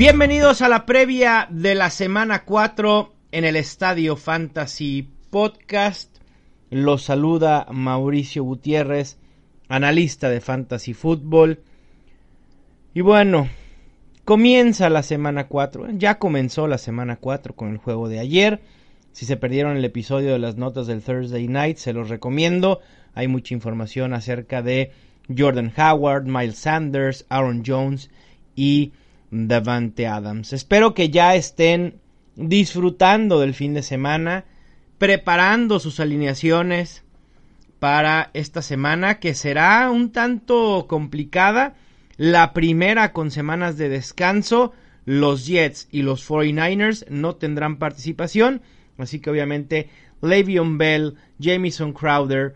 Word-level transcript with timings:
Bienvenidos 0.00 0.62
a 0.62 0.70
la 0.70 0.86
previa 0.86 1.46
de 1.50 1.74
la 1.74 1.90
semana 1.90 2.46
4 2.46 3.12
en 3.32 3.44
el 3.44 3.54
Estadio 3.54 4.16
Fantasy 4.16 5.06
Podcast. 5.28 6.16
Los 6.70 7.02
saluda 7.02 7.66
Mauricio 7.70 8.42
Gutiérrez, 8.42 9.18
analista 9.68 10.30
de 10.30 10.40
Fantasy 10.40 10.94
Football. 10.94 11.60
Y 12.94 13.02
bueno, 13.02 13.50
comienza 14.24 14.88
la 14.88 15.02
semana 15.02 15.48
4. 15.48 15.88
Ya 15.98 16.18
comenzó 16.18 16.66
la 16.66 16.78
semana 16.78 17.16
4 17.16 17.54
con 17.54 17.68
el 17.68 17.76
juego 17.76 18.08
de 18.08 18.20
ayer. 18.20 18.62
Si 19.12 19.26
se 19.26 19.36
perdieron 19.36 19.76
el 19.76 19.84
episodio 19.84 20.32
de 20.32 20.38
las 20.38 20.56
notas 20.56 20.86
del 20.86 21.02
Thursday 21.02 21.46
Night, 21.46 21.76
se 21.76 21.92
los 21.92 22.08
recomiendo. 22.08 22.80
Hay 23.12 23.28
mucha 23.28 23.52
información 23.52 24.14
acerca 24.14 24.62
de 24.62 24.92
Jordan 25.36 25.74
Howard, 25.76 26.24
Miles 26.24 26.56
Sanders, 26.56 27.26
Aaron 27.28 27.64
Jones 27.66 28.08
y 28.56 28.92
Davante 29.30 30.06
Adams. 30.06 30.52
Espero 30.52 30.94
que 30.94 31.10
ya 31.10 31.34
estén 31.34 32.00
disfrutando 32.36 33.40
del 33.40 33.54
fin 33.54 33.74
de 33.74 33.82
semana, 33.82 34.44
preparando 34.98 35.78
sus 35.78 36.00
alineaciones 36.00 37.04
para 37.78 38.30
esta 38.34 38.62
semana 38.62 39.20
que 39.20 39.34
será 39.34 39.90
un 39.90 40.12
tanto 40.12 40.86
complicada. 40.88 41.74
La 42.16 42.52
primera 42.52 43.12
con 43.12 43.30
semanas 43.30 43.78
de 43.78 43.88
descanso, 43.88 44.72
los 45.06 45.46
Jets 45.46 45.88
y 45.90 46.02
los 46.02 46.28
49ers 46.28 47.08
no 47.08 47.36
tendrán 47.36 47.78
participación, 47.78 48.60
así 48.98 49.20
que 49.20 49.30
obviamente 49.30 49.88
Le'Veon 50.20 50.76
Bell, 50.76 51.14
Jamison 51.40 51.92
Crowder, 51.92 52.54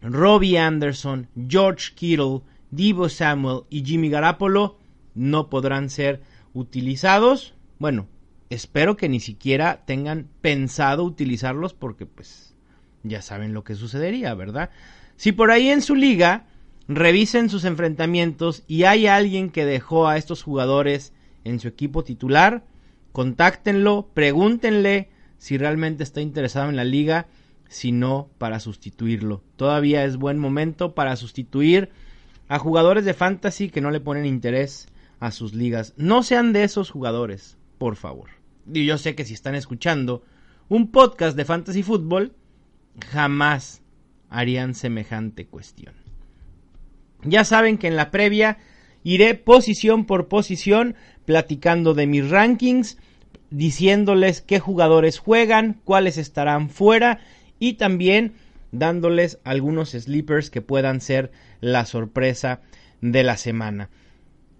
Robbie 0.00 0.58
Anderson, 0.58 1.28
George 1.48 1.92
Kittle, 1.94 2.42
Divo 2.70 3.08
Samuel 3.08 3.62
y 3.68 3.84
Jimmy 3.84 4.08
Garapolo 4.10 4.78
no 5.14 5.48
podrán 5.48 5.90
ser 5.90 6.22
utilizados. 6.54 7.54
Bueno, 7.78 8.06
espero 8.50 8.96
que 8.96 9.08
ni 9.08 9.20
siquiera 9.20 9.84
tengan 9.86 10.28
pensado 10.40 11.04
utilizarlos 11.04 11.74
porque 11.74 12.06
pues 12.06 12.54
ya 13.02 13.22
saben 13.22 13.54
lo 13.54 13.64
que 13.64 13.74
sucedería, 13.74 14.34
¿verdad? 14.34 14.70
Si 15.16 15.32
por 15.32 15.50
ahí 15.50 15.68
en 15.68 15.82
su 15.82 15.94
liga 15.94 16.46
revisen 16.88 17.48
sus 17.48 17.64
enfrentamientos 17.64 18.64
y 18.66 18.84
hay 18.84 19.06
alguien 19.06 19.50
que 19.50 19.64
dejó 19.64 20.08
a 20.08 20.16
estos 20.16 20.42
jugadores 20.42 21.12
en 21.44 21.60
su 21.60 21.68
equipo 21.68 22.04
titular, 22.04 22.64
contáctenlo, 23.12 24.08
pregúntenle 24.14 25.10
si 25.38 25.58
realmente 25.58 26.02
está 26.02 26.20
interesado 26.20 26.68
en 26.68 26.76
la 26.76 26.84
liga, 26.84 27.26
si 27.68 27.90
no 27.90 28.28
para 28.38 28.60
sustituirlo. 28.60 29.42
Todavía 29.56 30.04
es 30.04 30.16
buen 30.16 30.38
momento 30.38 30.94
para 30.94 31.16
sustituir 31.16 31.90
a 32.48 32.58
jugadores 32.58 33.04
de 33.04 33.14
fantasy 33.14 33.70
que 33.70 33.80
no 33.80 33.90
le 33.90 34.00
ponen 34.00 34.26
interés 34.26 34.88
a 35.22 35.30
sus 35.30 35.54
ligas. 35.54 35.94
No 35.96 36.24
sean 36.24 36.52
de 36.52 36.64
esos 36.64 36.90
jugadores, 36.90 37.56
por 37.78 37.94
favor. 37.94 38.30
Y 38.74 38.84
yo 38.84 38.98
sé 38.98 39.14
que 39.14 39.24
si 39.24 39.34
están 39.34 39.54
escuchando 39.54 40.24
un 40.68 40.90
podcast 40.90 41.36
de 41.36 41.44
fantasy 41.44 41.84
fútbol, 41.84 42.34
jamás 43.12 43.82
harían 44.30 44.74
semejante 44.74 45.46
cuestión. 45.46 45.94
Ya 47.22 47.44
saben 47.44 47.78
que 47.78 47.86
en 47.86 47.94
la 47.94 48.10
previa 48.10 48.58
iré 49.04 49.36
posición 49.36 50.06
por 50.06 50.26
posición 50.26 50.96
platicando 51.24 51.94
de 51.94 52.08
mis 52.08 52.28
rankings, 52.28 52.98
diciéndoles 53.50 54.40
qué 54.40 54.58
jugadores 54.58 55.20
juegan, 55.20 55.80
cuáles 55.84 56.18
estarán 56.18 56.68
fuera 56.68 57.20
y 57.60 57.74
también 57.74 58.34
dándoles 58.72 59.38
algunos 59.44 59.90
sleepers 59.90 60.50
que 60.50 60.62
puedan 60.62 61.00
ser 61.00 61.30
la 61.60 61.86
sorpresa 61.86 62.60
de 63.00 63.22
la 63.22 63.36
semana. 63.36 63.88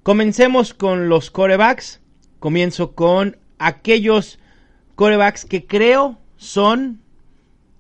Comencemos 0.02 0.74
con 0.74 1.08
los 1.08 1.30
corebacks. 1.30 2.00
Comienzo 2.40 2.92
con 2.92 3.36
aquellos 3.58 4.40
corebacks 4.96 5.44
que 5.44 5.64
creo 5.64 6.18
son 6.36 7.00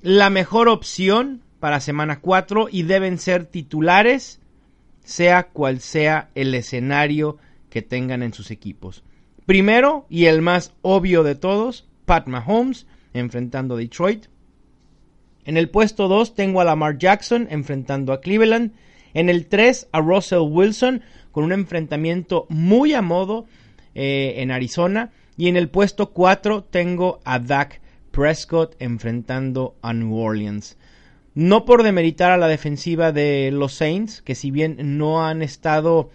la 0.02 0.30
mejor 0.30 0.68
opción 0.68 1.42
para 1.58 1.80
semana 1.80 2.20
4 2.20 2.68
y 2.70 2.84
deben 2.84 3.18
ser 3.18 3.46
titulares, 3.46 4.40
sea 5.02 5.48
cual 5.48 5.80
sea 5.80 6.30
el 6.36 6.54
escenario 6.54 7.38
que 7.70 7.82
tengan 7.82 8.22
en 8.22 8.32
sus 8.32 8.52
equipos. 8.52 9.02
Primero, 9.44 10.06
y 10.08 10.26
el 10.26 10.42
más 10.42 10.72
obvio 10.82 11.24
de 11.24 11.34
todos, 11.34 11.88
Pat 12.04 12.28
Mahomes 12.28 12.86
enfrentando 13.14 13.74
a 13.74 13.78
Detroit. 13.78 14.26
En 15.44 15.56
el 15.56 15.70
puesto 15.70 16.06
2 16.06 16.36
tengo 16.36 16.60
a 16.60 16.64
Lamar 16.64 16.98
Jackson 16.98 17.48
enfrentando 17.50 18.12
a 18.12 18.20
Cleveland. 18.20 18.72
En 19.12 19.28
el 19.28 19.46
3 19.46 19.88
a 19.90 20.00
Russell 20.00 20.48
Wilson 20.48 21.02
con 21.32 21.44
un 21.44 21.52
enfrentamiento 21.52 22.46
muy 22.48 22.94
a 22.94 23.02
modo 23.02 23.46
eh, 23.94 24.34
en 24.36 24.50
Arizona. 24.50 25.10
Y 25.36 25.48
en 25.48 25.56
el 25.56 25.68
puesto 25.68 26.10
4 26.10 26.64
tengo 26.64 27.20
a 27.24 27.38
Dak 27.38 27.80
Prescott 28.10 28.76
enfrentando 28.78 29.74
a 29.82 29.92
New 29.92 30.14
Orleans. 30.14 30.76
No 31.34 31.64
por 31.64 31.82
demeritar 31.82 32.30
a 32.30 32.36
la 32.36 32.46
defensiva 32.46 33.10
de 33.10 33.50
los 33.52 33.72
Saints, 33.72 34.20
que 34.20 34.34
si 34.34 34.50
bien 34.50 34.98
no 34.98 35.26
han 35.26 35.40
estado 35.42 36.10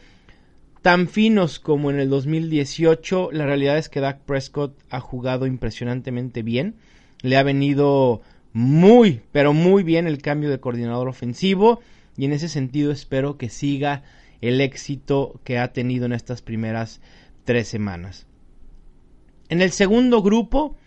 tan 0.83 1.07
finos 1.07 1.59
como 1.59 1.89
en 1.89 1.99
el 1.99 2.09
2018, 2.09 3.29
la 3.31 3.45
realidad 3.45 3.77
es 3.77 3.89
que 3.89 3.99
Dak 3.99 4.19
Prescott 4.19 4.77
ha 4.91 4.99
jugado 4.99 5.47
impresionantemente 5.47 6.43
bien. 6.43 6.75
Le 7.23 7.35
ha 7.35 7.43
venido 7.43 8.21
muy, 8.53 9.21
pero 9.31 9.53
muy 9.53 9.83
bien 9.83 10.07
el 10.07 10.21
cambio 10.21 10.49
de 10.49 10.59
coordinador 10.59 11.07
ofensivo 11.07 11.81
y 12.15 12.25
en 12.25 12.33
ese 12.33 12.49
sentido 12.49 12.91
espero 12.91 13.37
que 13.37 13.49
siga 13.49 14.03
el 14.41 14.61
éxito 14.61 15.39
que 15.43 15.59
ha 15.59 15.73
tenido 15.73 16.05
en 16.05 16.13
estas 16.13 16.41
primeras 16.41 17.01
tres 17.43 17.67
semanas. 17.67 18.27
En 19.49 19.61
el 19.61 19.71
segundo 19.71 20.21
grupo 20.21 20.77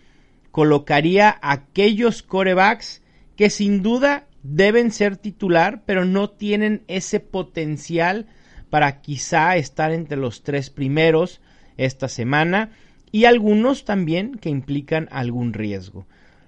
colocaría 0.50 1.38
aquellos 1.42 2.22
corebacks 2.22 3.02
que 3.36 3.50
sin 3.50 3.82
duda 3.82 4.26
deben 4.42 4.90
ser 4.90 5.16
titular, 5.16 5.82
pero 5.86 6.04
no 6.04 6.30
tienen 6.30 6.82
ese 6.88 7.20
potencial 7.20 8.26
para 8.68 9.00
quizá 9.00 9.56
estar 9.56 9.92
entre 9.92 10.16
los 10.16 10.42
tres 10.42 10.70
primeros 10.70 11.40
esta 11.76 12.08
semana 12.08 12.70
y 13.12 13.24
algunos 13.24 13.84
también 13.84 14.36
que 14.36 14.50
implican 14.50 15.08
algún 15.10 15.52
riesgo. 15.52 16.06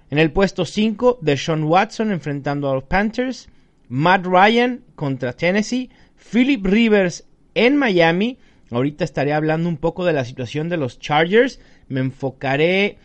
En 0.09 0.19
el 0.19 0.31
puesto 0.31 0.65
5, 0.65 1.19
de 1.21 1.37
Sean 1.37 1.63
Watson 1.63 2.11
enfrentando 2.11 2.69
a 2.69 2.75
los 2.75 2.83
Panthers, 2.83 3.49
Matt 3.89 4.25
Ryan 4.25 4.83
contra 4.95 5.33
Tennessee, 5.33 5.89
Philip 6.31 6.65
Rivers 6.65 7.25
en 7.55 7.77
Miami. 7.77 8.37
Ahorita 8.71 9.03
estaré 9.03 9.33
hablando 9.33 9.69
un 9.69 9.77
poco 9.77 10.05
de 10.05 10.13
la 10.13 10.25
situación 10.25 10.69
de 10.69 10.77
los 10.77 10.99
Chargers. 10.99 11.59
Me 11.87 11.99
enfocaré 11.99 12.97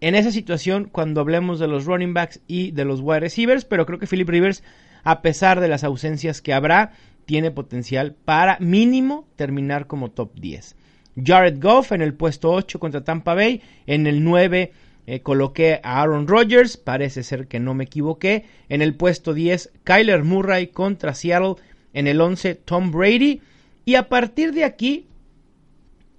en 0.00 0.14
esa 0.14 0.30
situación 0.30 0.88
cuando 0.90 1.20
hablemos 1.20 1.58
de 1.58 1.68
los 1.68 1.84
running 1.84 2.14
backs 2.14 2.40
y 2.46 2.70
de 2.70 2.84
los 2.84 3.00
wide 3.00 3.20
receivers, 3.20 3.64
pero 3.64 3.84
creo 3.84 3.98
que 3.98 4.06
Philip 4.06 4.28
Rivers, 4.28 4.62
a 5.04 5.20
pesar 5.20 5.60
de 5.60 5.68
las 5.68 5.84
ausencias 5.84 6.40
que 6.40 6.54
habrá, 6.54 6.92
tiene 7.26 7.50
potencial 7.50 8.14
para 8.24 8.58
mínimo 8.60 9.28
terminar 9.36 9.86
como 9.86 10.10
top 10.10 10.34
10. 10.40 10.76
Jared 11.22 11.60
Goff 11.60 11.92
en 11.92 12.02
el 12.02 12.14
puesto 12.14 12.50
8 12.50 12.80
contra 12.80 13.04
Tampa 13.04 13.34
Bay, 13.34 13.60
en 13.86 14.06
el 14.06 14.24
9 14.24 14.72
eh, 15.06 15.20
coloqué 15.20 15.80
a 15.82 16.00
Aaron 16.00 16.28
Rodgers, 16.28 16.76
parece 16.76 17.22
ser 17.22 17.46
que 17.48 17.58
no 17.58 17.74
me 17.74 17.84
equivoqué, 17.84 18.44
en 18.68 18.80
el 18.80 18.94
puesto 18.94 19.34
10 19.34 19.72
Kyler 19.84 20.24
Murray 20.24 20.68
contra 20.68 21.14
Seattle 21.14 21.56
en 21.92 22.06
el 22.06 22.20
11 22.20 22.54
Tom 22.56 22.90
Brady. 22.90 23.40
Y 23.84 23.94
a 23.94 24.08
partir 24.08 24.52
de 24.52 24.64
aquí 24.64 25.06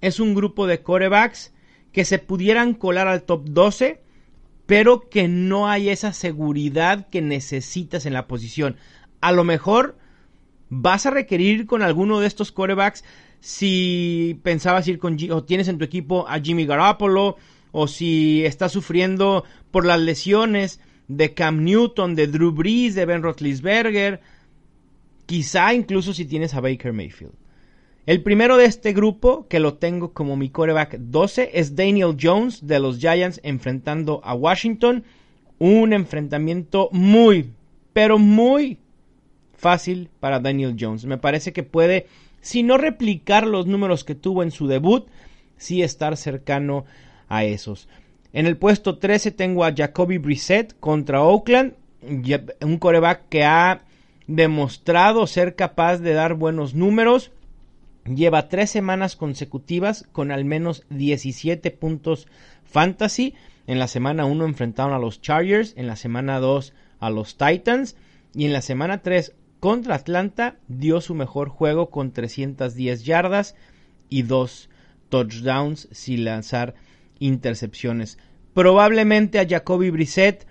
es 0.00 0.20
un 0.20 0.34
grupo 0.34 0.66
de 0.66 0.82
corebacks 0.82 1.52
que 1.92 2.04
se 2.04 2.18
pudieran 2.18 2.74
colar 2.74 3.08
al 3.08 3.22
top 3.22 3.44
12, 3.48 4.00
pero 4.66 5.08
que 5.08 5.28
no 5.28 5.68
hay 5.68 5.90
esa 5.90 6.12
seguridad 6.12 7.08
que 7.08 7.22
necesitas 7.22 8.06
en 8.06 8.14
la 8.14 8.26
posición. 8.26 8.76
A 9.20 9.32
lo 9.32 9.44
mejor 9.44 9.96
vas 10.68 11.06
a 11.06 11.10
requerir 11.10 11.66
con 11.66 11.82
alguno 11.82 12.20
de 12.20 12.26
estos 12.26 12.50
corebacks 12.50 13.04
si 13.40 14.40
pensabas 14.42 14.88
ir 14.88 14.98
con 14.98 15.18
o 15.30 15.44
tienes 15.44 15.68
en 15.68 15.78
tu 15.78 15.84
equipo 15.84 16.26
a 16.28 16.40
Jimmy 16.40 16.64
Garoppolo 16.64 17.36
o 17.72 17.88
si 17.88 18.44
estás 18.44 18.72
sufriendo 18.72 19.44
por 19.70 19.84
las 19.84 20.00
lesiones 20.00 20.80
de 21.08 21.34
Cam 21.34 21.64
Newton, 21.64 22.14
de 22.14 22.26
Drew 22.26 22.52
Brees, 22.52 22.94
de 22.94 23.04
Ben 23.04 23.22
Roethlisberger, 23.22 24.20
quizá 25.26 25.74
incluso 25.74 26.12
si 26.12 26.24
tienes 26.24 26.54
a 26.54 26.60
Baker 26.60 26.92
Mayfield. 26.92 27.34
El 28.04 28.22
primero 28.22 28.56
de 28.56 28.64
este 28.64 28.92
grupo, 28.92 29.46
que 29.48 29.60
lo 29.60 29.74
tengo 29.74 30.12
como 30.12 30.36
mi 30.36 30.50
coreback 30.50 30.96
12, 30.98 31.50
es 31.54 31.76
Daniel 31.76 32.16
Jones 32.20 32.66
de 32.66 32.80
los 32.80 32.98
Giants 32.98 33.40
enfrentando 33.44 34.20
a 34.24 34.34
Washington. 34.34 35.04
Un 35.58 35.92
enfrentamiento 35.92 36.88
muy, 36.90 37.52
pero 37.92 38.18
muy 38.18 38.78
fácil 39.54 40.10
para 40.18 40.40
Daniel 40.40 40.76
Jones. 40.78 41.04
Me 41.04 41.18
parece 41.18 41.52
que 41.52 41.62
puede, 41.62 42.08
si 42.40 42.64
no 42.64 42.76
replicar 42.76 43.46
los 43.46 43.68
números 43.68 44.02
que 44.02 44.16
tuvo 44.16 44.42
en 44.42 44.50
su 44.50 44.66
debut, 44.66 45.06
sí 45.56 45.82
estar 45.82 46.16
cercano 46.16 46.84
a 47.28 47.44
esos. 47.44 47.88
En 48.32 48.46
el 48.46 48.56
puesto 48.56 48.98
13 48.98 49.30
tengo 49.30 49.64
a 49.64 49.72
Jacoby 49.72 50.18
Brissett 50.18 50.74
contra 50.80 51.22
Oakland, 51.22 51.74
un 52.60 52.78
coreback 52.78 53.28
que 53.28 53.44
ha 53.44 53.82
demostrado 54.26 55.26
ser 55.26 55.54
capaz 55.54 55.98
de 55.98 56.12
dar 56.12 56.34
buenos 56.34 56.74
números. 56.74 57.32
Lleva 58.04 58.48
tres 58.48 58.70
semanas 58.70 59.16
consecutivas 59.16 60.08
con 60.12 60.32
al 60.32 60.44
menos 60.44 60.84
17 60.90 61.70
puntos 61.70 62.26
fantasy. 62.64 63.34
En 63.66 63.78
la 63.78 63.86
semana 63.86 64.24
1 64.24 64.44
enfrentaron 64.44 64.92
a 64.92 64.98
los 64.98 65.20
Chargers, 65.20 65.74
en 65.76 65.86
la 65.86 65.96
semana 65.96 66.40
2 66.40 66.74
a 66.98 67.10
los 67.10 67.36
Titans 67.36 67.96
y 68.34 68.46
en 68.46 68.52
la 68.52 68.62
semana 68.62 69.02
3 69.02 69.34
contra 69.60 69.94
Atlanta 69.94 70.56
dio 70.66 71.00
su 71.00 71.14
mejor 71.14 71.48
juego 71.48 71.90
con 71.90 72.12
310 72.12 73.04
yardas 73.04 73.54
y 74.08 74.22
2 74.22 74.68
touchdowns 75.08 75.88
sin 75.92 76.24
lanzar 76.24 76.74
intercepciones. 77.20 78.18
Probablemente 78.54 79.38
a 79.38 79.46
Jacoby 79.48 79.90
Brissett 79.90 80.46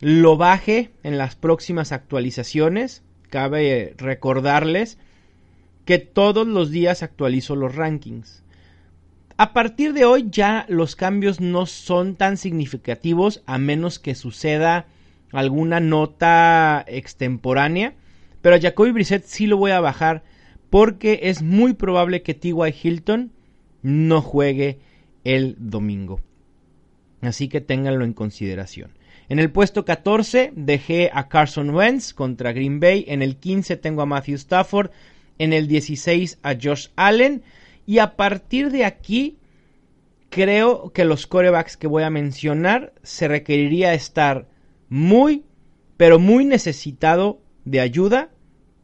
lo 0.00 0.36
baje 0.36 0.90
en 1.02 1.18
las 1.18 1.34
próximas 1.34 1.92
actualizaciones. 1.92 3.02
Cabe 3.32 3.94
recordarles 3.96 4.98
que 5.86 5.96
todos 5.96 6.46
los 6.46 6.70
días 6.70 7.02
actualizo 7.02 7.56
los 7.56 7.74
rankings. 7.74 8.44
A 9.38 9.54
partir 9.54 9.94
de 9.94 10.04
hoy 10.04 10.26
ya 10.30 10.66
los 10.68 10.96
cambios 10.96 11.40
no 11.40 11.64
son 11.64 12.16
tan 12.16 12.36
significativos 12.36 13.42
a 13.46 13.56
menos 13.56 13.98
que 13.98 14.14
suceda 14.14 14.84
alguna 15.32 15.80
nota 15.80 16.84
extemporánea. 16.86 17.94
Pero 18.42 18.56
a 18.56 18.60
Jacoby 18.60 18.90
Brissett 18.92 19.24
sí 19.24 19.46
lo 19.46 19.56
voy 19.56 19.70
a 19.70 19.80
bajar 19.80 20.24
porque 20.68 21.20
es 21.22 21.40
muy 21.40 21.72
probable 21.72 22.20
que 22.20 22.34
T.Y. 22.34 22.74
Hilton 22.82 23.32
no 23.80 24.20
juegue 24.20 24.80
el 25.24 25.56
domingo. 25.58 26.20
Así 27.22 27.48
que 27.48 27.62
ténganlo 27.62 28.04
en 28.04 28.12
consideración. 28.12 28.90
En 29.28 29.38
el 29.38 29.50
puesto 29.50 29.84
14 29.84 30.52
dejé 30.54 31.10
a 31.12 31.28
Carson 31.28 31.70
Wentz 31.70 32.12
contra 32.12 32.52
Green 32.52 32.80
Bay. 32.80 33.04
En 33.08 33.22
el 33.22 33.36
15 33.36 33.76
tengo 33.76 34.02
a 34.02 34.06
Matthew 34.06 34.36
Stafford. 34.36 34.90
En 35.38 35.52
el 35.52 35.68
16 35.68 36.38
a 36.42 36.54
Josh 36.60 36.88
Allen. 36.96 37.42
Y 37.86 37.98
a 37.98 38.16
partir 38.16 38.70
de 38.70 38.84
aquí 38.84 39.38
creo 40.28 40.92
que 40.92 41.04
los 41.04 41.26
corebacks 41.26 41.76
que 41.76 41.86
voy 41.86 42.02
a 42.02 42.10
mencionar 42.10 42.92
se 43.02 43.28
requeriría 43.28 43.94
estar 43.94 44.48
muy, 44.88 45.44
pero 45.96 46.18
muy 46.18 46.44
necesitado 46.44 47.40
de 47.64 47.80
ayuda 47.80 48.30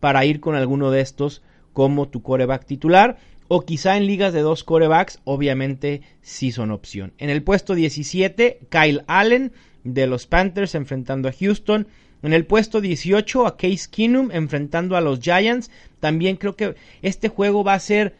para 0.00 0.24
ir 0.24 0.40
con 0.40 0.54
alguno 0.54 0.90
de 0.90 1.00
estos 1.00 1.42
como 1.72 2.08
tu 2.08 2.22
coreback 2.22 2.64
titular 2.64 3.18
o 3.48 3.62
quizá 3.62 3.96
en 3.96 4.06
ligas 4.06 4.32
de 4.32 4.42
dos 4.42 4.62
corebacks, 4.62 5.20
obviamente 5.24 6.02
sí 6.20 6.52
son 6.52 6.70
opción. 6.70 7.14
En 7.18 7.30
el 7.30 7.42
puesto 7.42 7.74
17, 7.74 8.60
Kyle 8.68 9.02
Allen 9.06 9.52
de 9.84 10.06
los 10.06 10.26
Panthers 10.26 10.74
enfrentando 10.74 11.28
a 11.28 11.32
Houston. 11.32 11.86
En 12.22 12.32
el 12.32 12.46
puesto 12.46 12.80
18, 12.80 13.46
a 13.46 13.56
Case 13.56 13.88
Keenum 13.90 14.30
enfrentando 14.32 14.96
a 14.96 15.00
los 15.00 15.20
Giants. 15.20 15.70
También 16.00 16.36
creo 16.36 16.56
que 16.56 16.74
este 17.02 17.28
juego 17.28 17.64
va 17.64 17.74
a 17.74 17.80
ser 17.80 18.16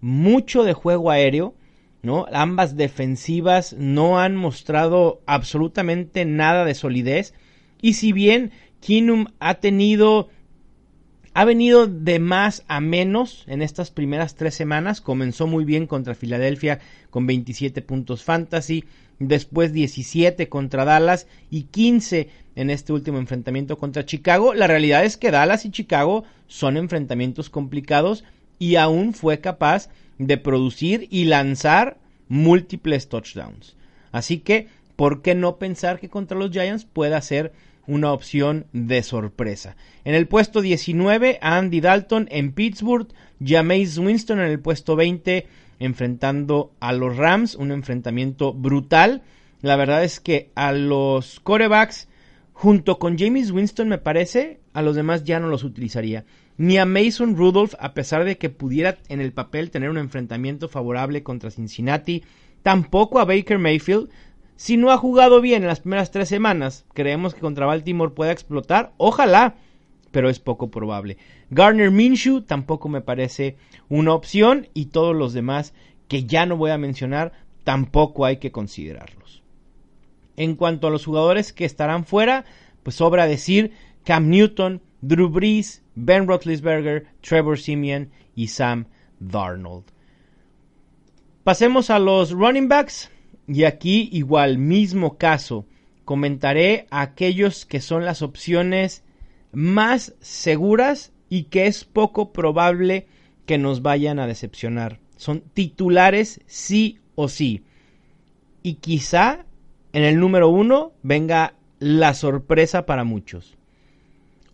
mucho 0.00 0.62
de 0.64 0.72
juego 0.72 1.10
aéreo. 1.10 1.54
¿no? 2.02 2.26
Ambas 2.32 2.76
defensivas 2.76 3.74
no 3.74 4.20
han 4.20 4.36
mostrado 4.36 5.20
absolutamente 5.26 6.24
nada 6.24 6.64
de 6.64 6.74
solidez. 6.74 7.34
Y 7.82 7.94
si 7.94 8.12
bien 8.12 8.52
Keenum 8.80 9.26
ha 9.38 9.54
tenido 9.54 10.28
ha 11.32 11.44
venido 11.44 11.86
de 11.86 12.18
más 12.18 12.64
a 12.66 12.80
menos 12.80 13.44
en 13.46 13.62
estas 13.62 13.90
primeras 13.90 14.34
tres 14.34 14.54
semanas. 14.54 15.00
Comenzó 15.00 15.46
muy 15.46 15.64
bien 15.64 15.86
contra 15.86 16.14
Filadelfia 16.14 16.80
con 17.08 17.26
27 17.26 17.82
puntos 17.82 18.24
fantasy, 18.24 18.84
después 19.20 19.72
17 19.72 20.48
contra 20.48 20.84
Dallas 20.84 21.28
y 21.50 21.64
15 21.64 22.28
en 22.56 22.70
este 22.70 22.92
último 22.92 23.18
enfrentamiento 23.18 23.78
contra 23.78 24.04
Chicago. 24.04 24.54
La 24.54 24.66
realidad 24.66 25.04
es 25.04 25.16
que 25.16 25.30
Dallas 25.30 25.64
y 25.64 25.70
Chicago 25.70 26.24
son 26.48 26.76
enfrentamientos 26.76 27.50
complicados 27.50 28.24
y 28.58 28.74
aún 28.76 29.14
fue 29.14 29.40
capaz 29.40 29.88
de 30.18 30.36
producir 30.36 31.06
y 31.10 31.24
lanzar 31.24 31.98
múltiples 32.28 33.08
touchdowns. 33.08 33.76
Así 34.10 34.38
que, 34.38 34.66
¿por 34.96 35.22
qué 35.22 35.34
no 35.34 35.56
pensar 35.56 36.00
que 36.00 36.08
contra 36.08 36.36
los 36.36 36.50
Giants 36.50 36.84
pueda 36.84 37.20
ser 37.20 37.52
una 37.90 38.12
opción 38.12 38.66
de 38.72 39.02
sorpresa. 39.02 39.76
En 40.04 40.14
el 40.14 40.28
puesto 40.28 40.60
19, 40.60 41.38
Andy 41.42 41.80
Dalton 41.80 42.28
en 42.30 42.52
Pittsburgh, 42.52 43.08
Jameis 43.44 43.98
Winston 43.98 44.38
en 44.38 44.48
el 44.48 44.60
puesto 44.60 44.94
20, 44.94 45.46
enfrentando 45.80 46.72
a 46.78 46.92
los 46.92 47.16
Rams, 47.16 47.56
un 47.56 47.72
enfrentamiento 47.72 48.52
brutal. 48.52 49.22
La 49.62 49.76
verdad 49.76 50.04
es 50.04 50.20
que 50.20 50.50
a 50.54 50.72
los 50.72 51.40
corebacks, 51.40 52.08
junto 52.52 52.98
con 52.98 53.18
James 53.18 53.50
Winston, 53.50 53.88
me 53.88 53.98
parece, 53.98 54.60
a 54.72 54.82
los 54.82 54.94
demás 54.94 55.24
ya 55.24 55.40
no 55.40 55.48
los 55.48 55.64
utilizaría. 55.64 56.24
Ni 56.56 56.78
a 56.78 56.84
Mason 56.84 57.36
Rudolph, 57.36 57.74
a 57.80 57.94
pesar 57.94 58.24
de 58.24 58.38
que 58.38 58.50
pudiera 58.50 58.98
en 59.08 59.20
el 59.20 59.32
papel 59.32 59.70
tener 59.70 59.90
un 59.90 59.98
enfrentamiento 59.98 60.68
favorable 60.68 61.22
contra 61.22 61.50
Cincinnati, 61.50 62.22
tampoco 62.62 63.18
a 63.18 63.24
Baker 63.24 63.58
Mayfield, 63.58 64.10
si 64.56 64.76
no 64.76 64.90
ha 64.90 64.98
jugado 64.98 65.40
bien 65.40 65.62
en 65.62 65.68
las 65.68 65.80
primeras 65.80 66.10
tres 66.10 66.28
semanas, 66.28 66.84
creemos 66.92 67.34
que 67.34 67.40
contra 67.40 67.64
Baltimore 67.64 68.12
pueda 68.12 68.30
explotar. 68.30 68.92
Ojalá, 68.98 69.54
pero 70.10 70.28
es 70.28 70.38
poco 70.38 70.70
probable. 70.70 71.16
Garner 71.50 71.90
Minshew 71.90 72.42
tampoco 72.42 72.88
me 72.88 73.00
parece 73.00 73.56
una 73.88 74.14
opción 74.14 74.68
y 74.74 74.86
todos 74.86 75.14
los 75.14 75.32
demás 75.32 75.74
que 76.08 76.24
ya 76.24 76.46
no 76.46 76.56
voy 76.56 76.70
a 76.70 76.78
mencionar 76.78 77.32
tampoco 77.64 78.24
hay 78.24 78.38
que 78.38 78.52
considerarlos. 78.52 79.42
En 80.36 80.56
cuanto 80.56 80.86
a 80.86 80.90
los 80.90 81.04
jugadores 81.04 81.52
que 81.52 81.64
estarán 81.64 82.04
fuera, 82.04 82.44
pues 82.82 82.96
sobra 82.96 83.26
decir 83.26 83.72
Cam 84.04 84.28
Newton, 84.28 84.82
Drew 85.02 85.28
Brees, 85.28 85.82
Ben 85.94 86.26
Roethlisberger, 86.26 87.06
Trevor 87.20 87.58
Simeon 87.58 88.10
y 88.34 88.48
Sam 88.48 88.86
Darnold. 89.18 89.84
Pasemos 91.44 91.90
a 91.90 91.98
los 91.98 92.32
running 92.32 92.68
backs. 92.68 93.10
Y 93.46 93.64
aquí 93.64 94.08
igual, 94.12 94.58
mismo 94.58 95.18
caso, 95.18 95.66
comentaré 96.04 96.86
aquellos 96.90 97.66
que 97.66 97.80
son 97.80 98.04
las 98.04 98.22
opciones 98.22 99.02
más 99.52 100.14
seguras 100.20 101.12
y 101.28 101.44
que 101.44 101.66
es 101.66 101.84
poco 101.84 102.32
probable 102.32 103.06
que 103.46 103.58
nos 103.58 103.82
vayan 103.82 104.18
a 104.18 104.26
decepcionar. 104.26 104.98
Son 105.16 105.40
titulares 105.40 106.40
sí 106.46 106.98
o 107.14 107.28
sí. 107.28 107.62
Y 108.62 108.74
quizá 108.74 109.44
en 109.92 110.04
el 110.04 110.18
número 110.18 110.48
uno 110.48 110.92
venga 111.02 111.54
la 111.78 112.14
sorpresa 112.14 112.86
para 112.86 113.04
muchos. 113.04 113.56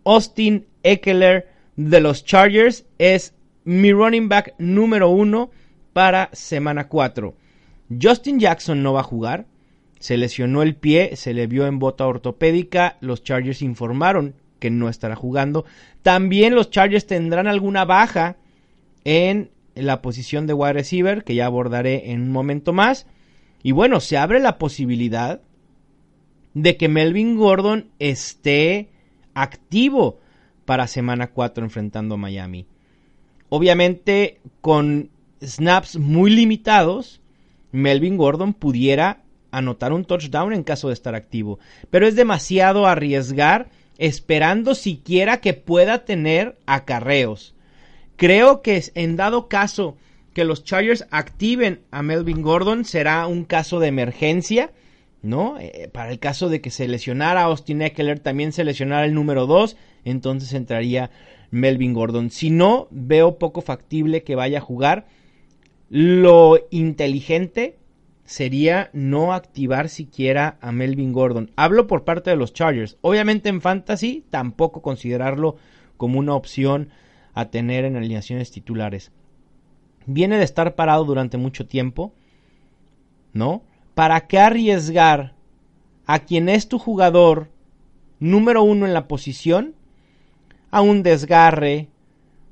Austin 0.04 0.66
Eckler 0.82 1.48
de 1.76 2.00
los 2.00 2.24
Chargers 2.24 2.86
es 2.98 3.34
mi 3.64 3.92
running 3.92 4.28
back 4.28 4.54
número 4.58 5.10
uno 5.10 5.50
para 5.92 6.30
semana 6.32 6.88
4. 6.88 7.34
Justin 8.00 8.38
Jackson 8.38 8.82
no 8.82 8.92
va 8.92 9.00
a 9.00 9.04
jugar. 9.04 9.46
Se 9.98 10.16
lesionó 10.16 10.62
el 10.62 10.76
pie, 10.76 11.16
se 11.16 11.34
le 11.34 11.46
vio 11.46 11.66
en 11.66 11.78
bota 11.78 12.06
ortopédica. 12.06 12.96
Los 13.00 13.22
Chargers 13.24 13.62
informaron 13.62 14.34
que 14.58 14.70
no 14.70 14.88
estará 14.88 15.16
jugando. 15.16 15.64
También 16.02 16.54
los 16.54 16.70
Chargers 16.70 17.06
tendrán 17.06 17.46
alguna 17.46 17.84
baja 17.84 18.36
en 19.04 19.50
la 19.74 20.02
posición 20.02 20.46
de 20.46 20.54
wide 20.54 20.72
receiver, 20.72 21.24
que 21.24 21.34
ya 21.34 21.46
abordaré 21.46 22.10
en 22.10 22.22
un 22.22 22.32
momento 22.32 22.72
más. 22.72 23.06
Y 23.62 23.72
bueno, 23.72 24.00
se 24.00 24.16
abre 24.16 24.40
la 24.40 24.58
posibilidad 24.58 25.40
de 26.54 26.76
que 26.76 26.88
Melvin 26.88 27.36
Gordon 27.36 27.90
esté 27.98 28.88
activo 29.34 30.20
para 30.64 30.86
semana 30.86 31.28
4 31.28 31.64
enfrentando 31.64 32.14
a 32.14 32.18
Miami. 32.18 32.66
Obviamente 33.48 34.40
con 34.60 35.10
snaps 35.42 35.96
muy 35.98 36.30
limitados, 36.30 37.20
Melvin 37.72 38.16
Gordon 38.16 38.54
pudiera 38.54 39.22
anotar 39.50 39.92
un 39.92 40.04
touchdown 40.04 40.52
en 40.52 40.64
caso 40.64 40.88
de 40.88 40.94
estar 40.94 41.14
activo. 41.14 41.58
Pero 41.90 42.06
es 42.06 42.16
demasiado 42.16 42.86
arriesgar 42.86 43.68
esperando 43.98 44.74
siquiera 44.74 45.40
que 45.40 45.54
pueda 45.54 46.04
tener 46.04 46.58
acarreos. 46.66 47.54
Creo 48.16 48.62
que 48.62 48.82
en 48.94 49.16
dado 49.16 49.48
caso 49.48 49.96
que 50.32 50.44
los 50.44 50.64
Chargers 50.64 51.06
activen 51.10 51.80
a 51.90 52.02
Melvin 52.02 52.42
Gordon 52.42 52.84
será 52.84 53.26
un 53.26 53.44
caso 53.44 53.80
de 53.80 53.88
emergencia 53.88 54.70
¿no? 55.26 55.58
Eh, 55.58 55.90
para 55.92 56.10
el 56.10 56.18
caso 56.18 56.48
de 56.48 56.60
que 56.60 56.70
se 56.70 56.88
lesionara 56.88 57.42
Austin 57.42 57.82
Eckler, 57.82 58.20
también 58.20 58.52
se 58.52 58.64
lesionara 58.64 59.04
el 59.04 59.14
número 59.14 59.46
2, 59.46 59.76
entonces 60.04 60.52
entraría 60.52 61.10
Melvin 61.50 61.92
Gordon. 61.92 62.30
Si 62.30 62.50
no, 62.50 62.88
veo 62.90 63.38
poco 63.38 63.60
factible 63.60 64.22
que 64.22 64.36
vaya 64.36 64.58
a 64.58 64.62
jugar. 64.62 65.06
Lo 65.88 66.58
inteligente 66.70 67.76
sería 68.26 68.90
no 68.92 69.32
activar 69.32 69.88
siquiera 69.88 70.58
a 70.60 70.72
Melvin 70.72 71.12
Gordon. 71.12 71.52
Hablo 71.56 71.86
por 71.86 72.04
parte 72.04 72.30
de 72.30 72.36
los 72.36 72.52
Chargers. 72.52 72.98
Obviamente 73.00 73.48
en 73.48 73.60
fantasy 73.62 74.24
tampoco 74.30 74.82
considerarlo 74.82 75.56
como 75.96 76.18
una 76.18 76.34
opción 76.34 76.90
a 77.34 77.46
tener 77.46 77.84
en 77.84 77.96
alineaciones 77.96 78.50
titulares. 78.50 79.12
Viene 80.06 80.38
de 80.38 80.44
estar 80.44 80.74
parado 80.74 81.04
durante 81.04 81.38
mucho 81.38 81.66
tiempo, 81.66 82.12
¿no? 83.32 83.62
¿Para 83.94 84.26
qué 84.26 84.38
arriesgar 84.38 85.34
a 86.06 86.20
quien 86.20 86.48
es 86.48 86.68
tu 86.68 86.78
jugador 86.78 87.50
número 88.18 88.62
uno 88.62 88.86
en 88.86 88.94
la 88.94 89.08
posición 89.08 89.74
a 90.70 90.80
un 90.80 91.02
desgarre, 91.02 91.88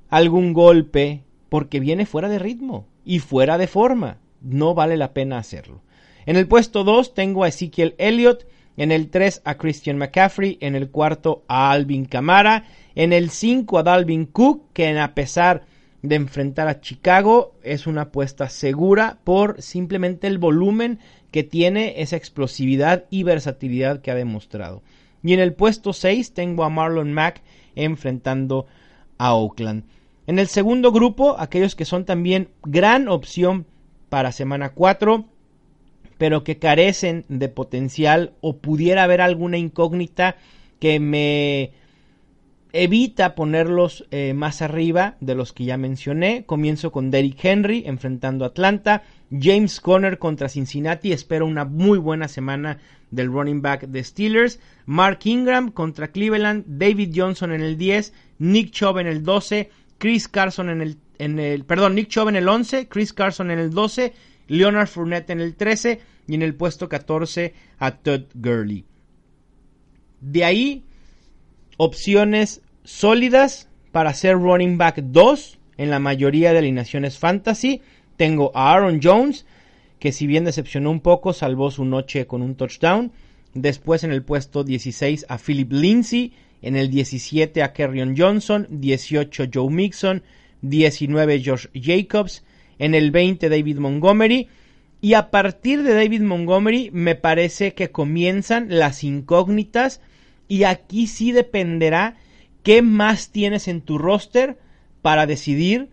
algún 0.09 0.53
golpe, 0.53 1.25
porque 1.49 1.81
viene 1.81 2.07
fuera 2.07 2.29
de 2.29 2.39
ritmo 2.39 2.87
y 3.05 3.19
fuera 3.19 3.59
de 3.59 3.67
forma? 3.67 4.19
No 4.45 4.75
vale 4.75 4.97
la 4.97 5.13
pena 5.13 5.39
hacerlo. 5.39 5.81
En 6.27 6.37
el 6.37 6.47
puesto 6.47 6.85
2 6.85 7.15
tengo 7.15 7.45
a 7.45 7.49
Ezekiel 7.49 7.95
Elliott, 7.99 8.47
en 8.77 8.93
el 8.93 9.11
3 9.11 9.43
a 9.45 9.57
Christian 9.57 9.99
McCaffrey, 9.99 10.59
en 10.61 10.75
el 10.75 10.91
cuarto 10.91 11.45
a 11.49 11.71
Alvin 11.71 12.07
Kamara, 12.07 12.65
en 12.95 13.13
el 13.13 13.31
5 13.31 13.79
a 13.79 13.83
Dalvin 13.83 14.27
Cook, 14.27 14.73
que 14.73 14.99
a 14.99 15.15
pesar 15.15 15.65
de 16.03 16.17
enfrentar 16.17 16.69
a 16.69 16.81
Chicago 16.81 17.55
es 17.63 17.87
una 17.87 18.03
apuesta 18.03 18.51
segura 18.51 19.19
por 19.25 19.63
simplemente 19.63 20.27
el 20.27 20.37
volumen 20.37 20.99
que 21.31 21.45
tiene 21.45 22.03
esa 22.03 22.17
explosividad 22.17 23.07
y 23.11 23.23
versatilidad 23.23 24.03
que 24.03 24.11
ha 24.11 24.15
demostrado. 24.15 24.83
Y 25.23 25.33
en 25.33 25.41
el 25.41 25.55
puesto 25.55 25.95
6 25.95 26.35
tengo 26.35 26.65
a 26.65 26.69
Marlon 26.69 27.13
Mack 27.13 27.43
enfrentando 27.75 28.67
a 29.17 29.35
Oakland. 29.35 29.85
En 30.27 30.39
el 30.39 30.49
segundo 30.49 30.93
grupo, 30.93 31.37
aquellos 31.39 31.75
que 31.75 31.85
son 31.85 32.05
también 32.05 32.51
gran 32.63 33.09
opción 33.09 33.67
para 34.15 34.31
semana 34.31 34.69
4, 34.69 35.25
pero 36.19 36.45
que 36.45 36.61
carecen 36.61 37.25
de 37.29 37.49
potencial 37.49 38.33
o 38.43 38.59
pudiera 38.59 39.03
haber 39.03 39.21
alguna 39.21 39.59
incógnita 39.59 40.37
que 40.79 41.01
me 41.01 41.73
evita 42.73 43.35
ponerlos 43.35 44.07
eh, 44.13 44.33
más 44.33 44.63
arriba 44.63 45.17
de 45.19 45.35
los 45.35 45.53
que 45.53 45.65
ya 45.65 45.77
mencioné. 45.79 46.45
Comienzo 46.47 46.93
con 46.93 47.11
Derrick 47.11 47.45
Henry 47.45 47.83
enfrentando 47.87 48.45
a 48.45 48.49
Atlanta. 48.51 49.03
James 49.37 49.81
Conner 49.81 50.21
contra 50.21 50.49
Cincinnati. 50.49 51.11
Espero 51.11 51.45
una 51.45 51.65
muy 51.65 51.99
buena 51.99 52.29
semana 52.29 52.79
del 53.11 53.33
running 53.33 53.63
back 53.63 53.89
de 53.89 54.05
Steelers. 54.05 54.61
Mark 54.87 55.19
Ingram 55.25 55.73
contra 55.73 56.13
Cleveland. 56.13 56.63
David 56.69 57.11
Johnson 57.17 57.51
en 57.51 57.63
el 57.63 57.77
10. 57.77 58.13
Nick 58.39 58.71
Chubb 58.71 58.99
en 58.99 59.09
el 59.09 59.25
12. 59.25 59.71
Chris 59.99 60.29
Carson 60.29 60.69
en 60.69 60.83
el, 60.83 60.99
en 61.19 61.39
el 61.39 61.65
perdón, 61.65 61.95
Nick 61.95 62.09
Chubb 62.09 62.29
en 62.29 62.37
el 62.37 62.49
11. 62.49 62.89
Chris 62.89 63.13
Carson 63.13 63.51
en 63.51 63.59
el 63.59 63.71
12. 63.71 64.13
Leonard 64.49 64.89
Fournette 64.89 65.31
en 65.31 65.41
el 65.41 65.55
13 65.55 66.01
y 66.27 66.35
en 66.35 66.43
el 66.43 66.55
puesto 66.55 66.89
14 66.89 67.55
a 67.79 67.97
Todd 67.97 68.25
Gurley. 68.35 68.85
De 70.21 70.45
ahí, 70.45 70.85
opciones 71.77 72.63
sólidas 72.83 73.69
para 73.93 74.15
ser 74.15 74.37
running 74.37 74.79
back 74.79 74.97
2 74.99 75.59
en 75.77 75.91
la 75.91 75.99
mayoría 75.99 76.53
de 76.53 76.59
alineaciones 76.59 77.19
fantasy. 77.19 77.83
Tengo 78.17 78.53
a 78.55 78.73
Aaron 78.73 79.01
Jones, 79.03 79.47
que 79.99 80.13
si 80.13 80.27
bien 80.27 80.45
decepcionó 80.45 80.91
un 80.91 81.01
poco, 81.01 81.33
salvó 81.33 81.71
su 81.71 81.85
noche 81.85 82.27
con 82.27 82.43
un 82.43 82.55
touchdown. 82.55 83.13
Después 83.55 84.05
en 84.05 84.13
el 84.13 84.23
puesto 84.23 84.65
16 84.65 85.27
a 85.29 85.39
Philip 85.39 85.73
Lindsay, 85.73 86.33
en 86.63 86.77
el 86.77 86.91
17 86.91 87.63
a 87.63 87.73
Kerryon 87.73 88.17
Johnson, 88.17 88.67
18 88.71 89.45
Joe 89.53 89.71
Mixon, 89.71 90.23
19 90.65 91.43
Josh 91.45 91.67
Jacobs, 91.75 92.45
en 92.79 92.95
el 92.95 93.11
20 93.11 93.49
David 93.49 93.79
Montgomery. 93.79 94.49
Y 95.01 95.15
a 95.15 95.31
partir 95.31 95.83
de 95.83 95.95
David 95.95 96.23
Montgomery 96.23 96.91
me 96.93 97.15
parece 97.15 97.75
que 97.75 97.91
comienzan 97.91 98.67
las 98.71 99.05
incógnitas 99.05 100.01
y 100.49 100.65
aquí 100.65 101.07
sí 101.07 101.33
dependerá 101.33 102.17
qué 102.63 102.81
más 102.83 103.31
tienes 103.31 103.69
en 103.69 103.83
tu 103.83 103.99
roster 103.99 104.59
para 105.03 105.27
decidir 105.27 105.91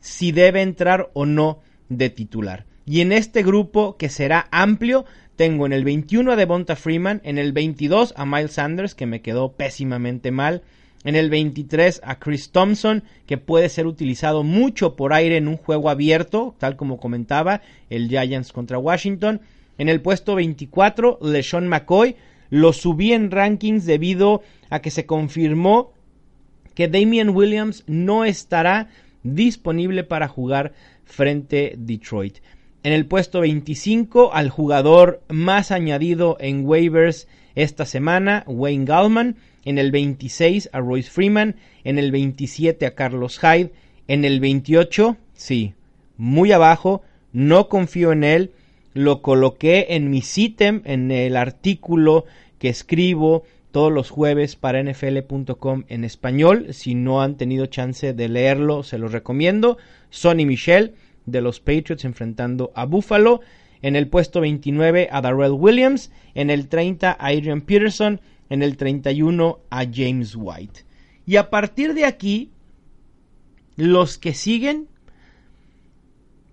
si 0.00 0.32
debe 0.32 0.62
entrar 0.62 1.10
o 1.12 1.26
no 1.26 1.60
de 1.88 2.10
titular. 2.10 2.66
Y 2.86 3.00
en 3.00 3.12
este 3.12 3.42
grupo 3.42 3.96
que 3.96 4.08
será 4.08 4.48
amplio, 4.50 5.04
tengo 5.36 5.66
en 5.66 5.72
el 5.72 5.84
21 5.84 6.32
a 6.32 6.36
Devonta 6.36 6.76
Freeman, 6.76 7.20
en 7.24 7.38
el 7.38 7.52
22 7.52 8.14
a 8.16 8.26
Miles 8.26 8.52
Sanders, 8.52 8.94
que 8.94 9.06
me 9.06 9.22
quedó 9.22 9.52
pésimamente 9.52 10.30
mal, 10.30 10.62
en 11.04 11.16
el 11.16 11.30
23 11.30 12.00
a 12.02 12.18
Chris 12.18 12.50
Thompson, 12.50 13.04
que 13.26 13.38
puede 13.38 13.68
ser 13.68 13.86
utilizado 13.86 14.42
mucho 14.42 14.96
por 14.96 15.12
aire 15.12 15.36
en 15.36 15.48
un 15.48 15.56
juego 15.56 15.90
abierto, 15.90 16.54
tal 16.58 16.76
como 16.76 16.98
comentaba 16.98 17.60
el 17.90 18.08
Giants 18.08 18.52
contra 18.52 18.78
Washington. 18.78 19.40
En 19.76 19.88
el 19.88 20.00
puesto 20.00 20.34
24, 20.34 21.18
LeSean 21.20 21.68
McCoy. 21.68 22.16
Lo 22.50 22.72
subí 22.72 23.12
en 23.12 23.30
rankings 23.30 23.84
debido 23.84 24.42
a 24.70 24.80
que 24.80 24.90
se 24.90 25.06
confirmó 25.06 25.92
que 26.74 26.88
Damian 26.88 27.30
Williams 27.30 27.84
no 27.86 28.24
estará 28.24 28.88
disponible 29.22 30.04
para 30.04 30.28
jugar 30.28 30.72
frente 31.04 31.74
Detroit. 31.76 32.38
En 32.82 32.92
el 32.92 33.06
puesto 33.06 33.40
25, 33.40 34.34
al 34.34 34.50
jugador 34.50 35.22
más 35.28 35.70
añadido 35.70 36.36
en 36.38 36.66
waivers 36.66 37.28
esta 37.54 37.86
semana, 37.86 38.44
Wayne 38.46 38.84
Gallman 38.84 39.36
en 39.64 39.78
el 39.78 39.90
26 39.90 40.70
a 40.72 40.80
Royce 40.80 41.10
Freeman, 41.10 41.56
en 41.84 41.98
el 41.98 42.10
27 42.12 42.86
a 42.86 42.94
Carlos 42.94 43.38
Hyde, 43.40 43.72
en 44.08 44.24
el 44.24 44.40
28, 44.40 45.16
sí, 45.34 45.74
muy 46.16 46.52
abajo, 46.52 47.02
no 47.32 47.68
confío 47.68 48.12
en 48.12 48.24
él, 48.24 48.52
lo 48.92 49.22
coloqué 49.22 49.86
en 49.90 50.10
mi 50.10 50.22
sitem, 50.22 50.82
en 50.84 51.10
el 51.10 51.36
artículo 51.36 52.26
que 52.58 52.68
escribo 52.68 53.44
todos 53.72 53.92
los 53.92 54.08
jueves 54.08 54.54
para 54.54 54.80
nfl.com 54.80 55.82
en 55.88 56.04
español. 56.04 56.68
Si 56.72 56.94
no 56.94 57.20
han 57.20 57.36
tenido 57.36 57.66
chance 57.66 58.12
de 58.12 58.28
leerlo, 58.28 58.84
se 58.84 58.98
los 58.98 59.10
recomiendo. 59.10 59.78
Sonny 60.10 60.46
Michel 60.46 60.94
de 61.26 61.40
los 61.40 61.58
Patriots 61.58 62.04
enfrentando 62.04 62.70
a 62.76 62.84
Buffalo. 62.84 63.40
En 63.82 63.96
el 63.96 64.06
puesto 64.06 64.40
29 64.40 65.08
a 65.10 65.20
Darrell 65.20 65.50
Williams. 65.50 66.12
En 66.36 66.50
el 66.50 66.68
30 66.68 67.10
a 67.10 67.26
Adrian 67.26 67.62
Peterson 67.62 68.20
en 68.48 68.62
el 68.62 68.76
31 68.76 69.60
a 69.70 69.84
James 69.90 70.34
White. 70.36 70.84
Y 71.26 71.36
a 71.36 71.50
partir 71.50 71.94
de 71.94 72.04
aquí, 72.04 72.50
los 73.76 74.18
que 74.18 74.34
siguen, 74.34 74.88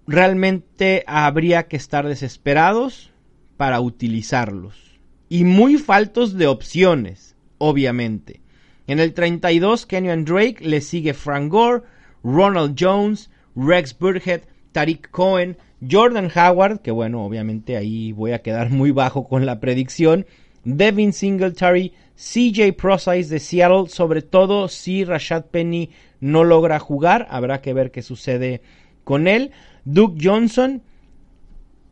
realmente 0.07 1.03
habría 1.07 1.67
que 1.67 1.77
estar 1.77 2.07
desesperados 2.07 3.11
para 3.57 3.79
utilizarlos. 3.79 4.99
Y 5.29 5.43
muy 5.43 5.77
faltos 5.77 6.37
de 6.37 6.47
opciones, 6.47 7.35
obviamente. 7.57 8.41
En 8.87 8.99
el 8.99 9.13
32, 9.13 9.85
Kenyon 9.85 10.25
Drake 10.25 10.57
le 10.61 10.81
sigue 10.81 11.13
Frank 11.13 11.51
Gore, 11.51 11.83
Ronald 12.23 12.75
Jones, 12.77 13.29
Rex 13.55 13.97
Burhead, 13.97 14.41
Tariq 14.71 15.09
Cohen, 15.11 15.57
Jordan 15.89 16.29
Howard, 16.35 16.81
que 16.81 16.91
bueno, 16.91 17.25
obviamente 17.25 17.77
ahí 17.77 18.11
voy 18.11 18.31
a 18.33 18.41
quedar 18.41 18.69
muy 18.69 18.91
bajo 18.91 19.27
con 19.27 19.45
la 19.45 19.59
predicción, 19.59 20.25
Devin 20.63 21.13
Singletary, 21.13 21.93
CJ 22.15 22.73
Procise 22.73 23.29
de 23.29 23.39
Seattle, 23.39 23.89
sobre 23.89 24.21
todo 24.21 24.67
si 24.67 25.03
Rashad 25.03 25.45
Penny 25.45 25.89
no 26.19 26.43
logra 26.43 26.79
jugar, 26.79 27.27
habrá 27.29 27.61
que 27.61 27.73
ver 27.73 27.91
qué 27.91 28.01
sucede 28.01 28.61
con 29.03 29.27
él. 29.27 29.51
Duke 29.85 30.19
Johnson, 30.21 30.83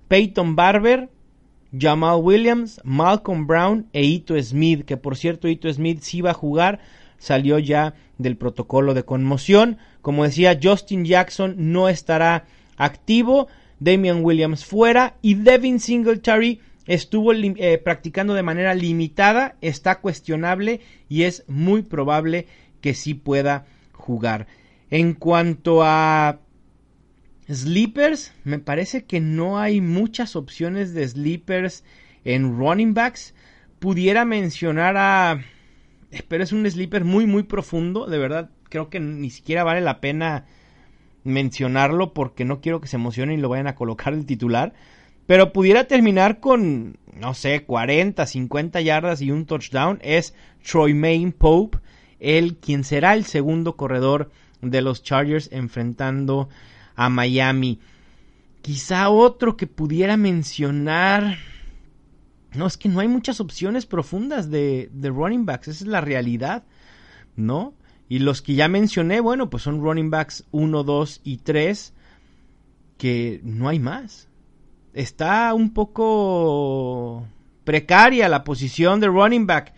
Peyton 0.08 0.56
Barber, 0.56 1.10
Jamal 1.78 2.22
Williams, 2.22 2.80
Malcolm 2.84 3.48
Brown 3.48 3.88
e 3.94 4.04
Ito 4.04 4.42
Smith, 4.42 4.86
que 4.86 4.98
por 4.98 5.18
cierto 5.18 5.48
Ito 5.48 5.72
Smith 5.72 6.02
sí 6.02 6.22
va 6.22 6.32
a 6.32 6.36
jugar, 6.36 6.80
salió 7.18 7.60
ya 7.60 7.96
del 8.18 8.38
protocolo 8.38 8.94
de 8.94 9.04
conmoción. 9.04 9.78
Como 10.02 10.24
decía, 10.24 10.60
Justin 10.62 11.06
Jackson 11.06 11.56
no 11.58 11.90
estará 11.90 12.46
activo, 12.78 13.48
Damian 13.80 14.24
Williams 14.24 14.66
fuera 14.66 15.16
y 15.22 15.36
Devin 15.36 15.80
Singletary 15.80 16.60
estuvo 16.89 17.34
eh, 17.34 17.77
practicando 17.77 18.34
de 18.34 18.41
manera 18.41 18.74
limitada, 18.74 19.58
está 19.62 20.00
cuestionable 20.00 20.81
y 21.08 21.22
es 21.22 21.46
muy 21.48 21.84
probable 21.84 22.48
que 22.81 22.96
sí 22.96 23.13
pueda 23.13 23.67
jugar. 23.91 24.48
En 24.89 25.13
cuanto 25.13 25.84
a 25.84 26.39
sleepers, 27.48 28.34
me 28.43 28.58
parece 28.58 29.05
que 29.05 29.19
no 29.19 29.60
hay 29.60 29.81
muchas 29.81 30.36
opciones 30.36 30.96
de 30.96 31.08
sleepers 31.08 31.84
en 32.25 32.58
running 32.58 32.96
backs. 32.96 33.36
Pudiera 33.77 34.25
mencionar 34.25 34.98
a... 34.98 35.43
Pero 36.27 36.43
es 36.43 36.51
un 36.51 36.67
sleeper 36.67 37.05
muy, 37.05 37.27
muy 37.27 37.43
profundo. 37.43 38.08
De 38.08 38.17
verdad, 38.17 38.50
creo 38.67 38.89
que 38.89 39.00
ni 39.00 39.29
siquiera 39.29 39.63
vale 39.63 39.81
la 39.81 40.01
pena 40.01 40.48
mencionarlo 41.24 42.15
porque 42.15 42.46
no 42.46 42.62
quiero 42.62 42.81
que 42.81 42.88
se 42.88 42.96
emocionen 42.96 43.38
y 43.38 43.41
lo 43.41 43.50
vayan 43.50 43.67
a 43.67 43.75
colocar 43.75 44.13
el 44.13 44.25
titular 44.25 44.74
pero 45.30 45.54
pudiera 45.54 45.84
terminar 45.84 46.40
con, 46.40 46.98
no 47.14 47.36
sé, 47.36 47.64
40, 47.64 48.26
50 48.26 48.82
yardas 48.82 49.22
y 49.22 49.30
un 49.30 49.46
touchdown, 49.46 50.00
es 50.02 50.34
Troy 50.68 50.96
Main 50.96 51.34
Pope, 51.34 51.78
el 52.20 52.56
quien 52.56 52.84
será 52.84 53.14
el 53.14 53.26
segundo 53.26 53.76
corredor 53.76 54.32
de 54.64 54.82
los 54.82 55.04
Chargers 55.04 55.50
enfrentando 55.52 56.50
a 56.96 57.10
Miami. 57.10 57.80
Quizá 58.64 59.12
otro 59.12 59.56
que 59.56 59.68
pudiera 59.68 60.18
mencionar. 60.18 61.38
No, 62.56 62.66
es 62.66 62.78
que 62.78 62.90
no 62.90 63.00
hay 63.00 63.08
muchas 63.08 63.40
opciones 63.40 63.86
profundas 63.86 64.50
de, 64.50 64.90
de 64.92 65.10
running 65.10 65.46
backs, 65.46 65.68
esa 65.68 65.84
es 65.84 65.88
la 65.92 66.02
realidad, 66.02 66.64
¿no? 67.36 67.76
Y 68.08 68.18
los 68.18 68.42
que 68.42 68.56
ya 68.56 68.68
mencioné, 68.68 69.20
bueno, 69.20 69.52
pues 69.52 69.62
son 69.62 69.80
running 69.80 70.10
backs 70.10 70.46
1, 70.50 70.84
2 70.84 71.22
y 71.24 71.38
3, 71.38 71.94
que 72.98 73.42
no 73.44 73.70
hay 73.70 73.78
más 73.78 74.29
está 74.93 75.53
un 75.53 75.74
poco 75.74 77.25
precaria 77.63 78.29
la 78.29 78.43
posición 78.43 79.00
de 79.00 79.08
running 79.08 79.46
back 79.46 79.74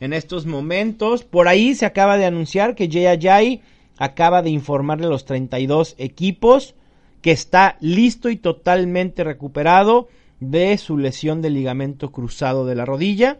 en 0.00 0.12
estos 0.12 0.46
momentos. 0.46 1.24
Por 1.24 1.48
ahí 1.48 1.74
se 1.74 1.86
acaba 1.86 2.16
de 2.16 2.26
anunciar 2.26 2.74
que 2.74 2.88
Jay 2.90 3.06
Ajayi 3.06 3.62
acaba 3.98 4.42
de 4.42 4.50
informarle 4.50 5.06
a 5.06 5.10
los 5.10 5.24
32 5.24 5.94
equipos 5.98 6.74
que 7.22 7.32
está 7.32 7.76
listo 7.80 8.30
y 8.30 8.36
totalmente 8.36 9.24
recuperado 9.24 10.08
de 10.40 10.78
su 10.78 10.98
lesión 10.98 11.42
de 11.42 11.50
ligamento 11.50 12.12
cruzado 12.12 12.64
de 12.64 12.74
la 12.74 12.84
rodilla. 12.84 13.38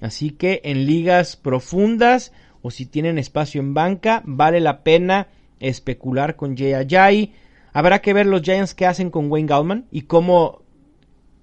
Así 0.00 0.30
que 0.30 0.60
en 0.64 0.86
ligas 0.86 1.36
profundas 1.36 2.32
o 2.62 2.70
si 2.70 2.86
tienen 2.86 3.18
espacio 3.18 3.60
en 3.60 3.74
banca, 3.74 4.22
vale 4.24 4.60
la 4.60 4.82
pena 4.82 5.28
especular 5.58 6.36
con 6.36 6.56
Jay 6.56 6.72
Ajayi. 6.74 7.32
Habrá 7.72 8.00
que 8.00 8.12
ver 8.12 8.26
los 8.26 8.42
Giants 8.42 8.74
qué 8.74 8.86
hacen 8.86 9.10
con 9.10 9.30
Wayne 9.30 9.48
Gallman 9.48 9.86
y 9.90 10.02
cómo, 10.02 10.62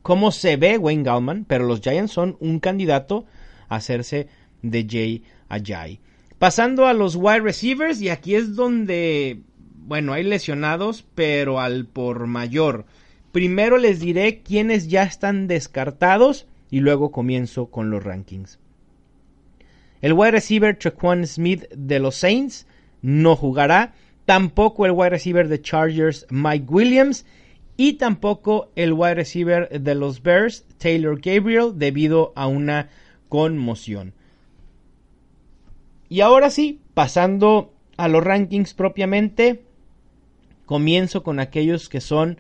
cómo 0.02 0.32
se 0.32 0.58
ve 0.58 0.78
Wayne 0.78 1.04
Gallman, 1.04 1.46
pero 1.46 1.66
los 1.66 1.82
Giants 1.82 2.12
son 2.12 2.38
un 2.40 2.60
candidato 2.60 3.26
a 3.68 3.78
hacerse 3.78 4.28
de 4.62 4.86
Jay 4.90 5.24
Ajayi. 5.48 6.00
Pasando 6.38 6.88
a 6.88 6.94
los 6.94 7.16
wide 7.16 7.42
receivers, 7.42 8.02
y 8.02 8.10
aquí 8.10 8.36
es 8.36 8.56
donde, 8.56 9.42
bueno, 9.76 10.14
hay 10.14 10.24
lesionados, 10.24 11.06
pero 11.16 11.60
al 11.60 11.86
por 11.86 12.28
mayor. 12.28 12.86
Primero 13.32 13.78
les 13.78 14.00
diré 14.00 14.42
quiénes 14.42 14.88
ya 14.88 15.04
están 15.04 15.48
descartados 15.48 16.48
y 16.72 16.80
luego 16.80 17.12
comienzo 17.12 17.68
con 17.68 17.90
los 17.90 18.04
rankings. 18.04 18.60
El 20.02 20.14
wide 20.14 20.32
receiver 20.32 20.78
Traquan 20.78 21.28
Smith 21.28 21.66
de 21.76 22.00
los 22.00 22.16
Saints 22.16 22.68
no 23.02 23.36
jugará 23.36 23.94
tampoco 24.30 24.86
el 24.86 24.92
wide 24.92 25.10
receiver 25.10 25.48
de 25.48 25.60
Chargers 25.60 26.28
Mike 26.30 26.68
Williams 26.70 27.26
y 27.78 27.94
tampoco 27.94 28.70
el 28.76 28.94
wide 28.94 29.16
receiver 29.16 29.82
de 29.82 29.96
los 29.96 30.22
Bears 30.22 30.68
Taylor 30.78 31.20
Gabriel 31.20 31.72
debido 31.78 32.32
a 32.36 32.46
una 32.46 32.90
conmoción. 33.28 34.14
Y 36.10 36.22
ahora 36.22 36.52
sí, 36.52 36.80
pasando 36.94 37.74
a 37.98 38.08
los 38.08 38.24
rankings 38.24 38.76
propiamente, 38.76 39.64
comienzo 40.68 41.24
con 41.24 41.40
aquellos 41.40 41.90
que 41.90 42.00
son 42.00 42.40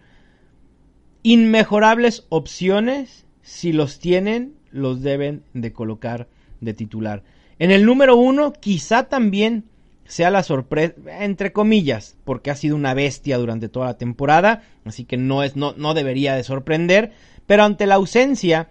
inmejorables 1.23 2.27
opciones. 2.29 3.25
Si 3.41 3.73
los 3.73 3.97
tienen, 3.97 4.53
los 4.69 5.01
deben 5.01 5.41
de 5.55 5.73
colocar 5.73 6.27
de 6.61 6.75
titular. 6.75 7.23
En 7.57 7.71
el 7.71 7.83
número 7.83 8.15
uno, 8.15 8.53
quizá 8.53 9.09
también 9.09 9.63
sea 10.09 10.31
la 10.31 10.41
sorpresa, 10.41 10.95
entre 11.23 11.53
comillas, 11.53 12.17
porque 12.25 12.49
ha 12.49 12.55
sido 12.55 12.75
una 12.75 12.95
bestia 12.95 13.37
durante 13.37 13.69
toda 13.69 13.85
la 13.85 13.97
temporada, 13.97 14.63
así 14.83 15.05
que 15.05 15.17
no, 15.17 15.43
es, 15.43 15.55
no, 15.55 15.73
no 15.77 15.93
debería 15.93 16.35
de 16.35 16.43
sorprender, 16.43 17.11
pero 17.45 17.63
ante 17.63 17.85
la 17.85 17.95
ausencia 17.95 18.69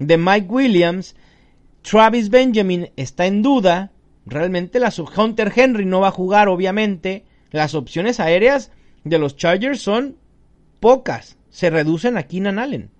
de 0.00 0.18
Mike 0.18 0.48
Williams, 0.48 1.14
Travis 1.82 2.28
Benjamin 2.28 2.90
está 2.96 3.26
en 3.26 3.40
duda, 3.40 3.92
realmente 4.26 4.80
la 4.80 4.92
Hunter 5.16 5.52
Henry 5.54 5.84
no 5.84 6.00
va 6.00 6.08
a 6.08 6.12
jugar, 6.12 6.48
obviamente, 6.48 7.24
las 7.52 7.76
opciones 7.76 8.18
aéreas 8.18 8.72
de 9.04 9.18
los 9.18 9.36
Chargers 9.36 9.80
son 9.80 10.16
pocas, 10.80 11.38
se 11.50 11.70
reducen 11.70 12.18
a 12.18 12.24
Keenan 12.24 12.58
Allen. 12.58 12.90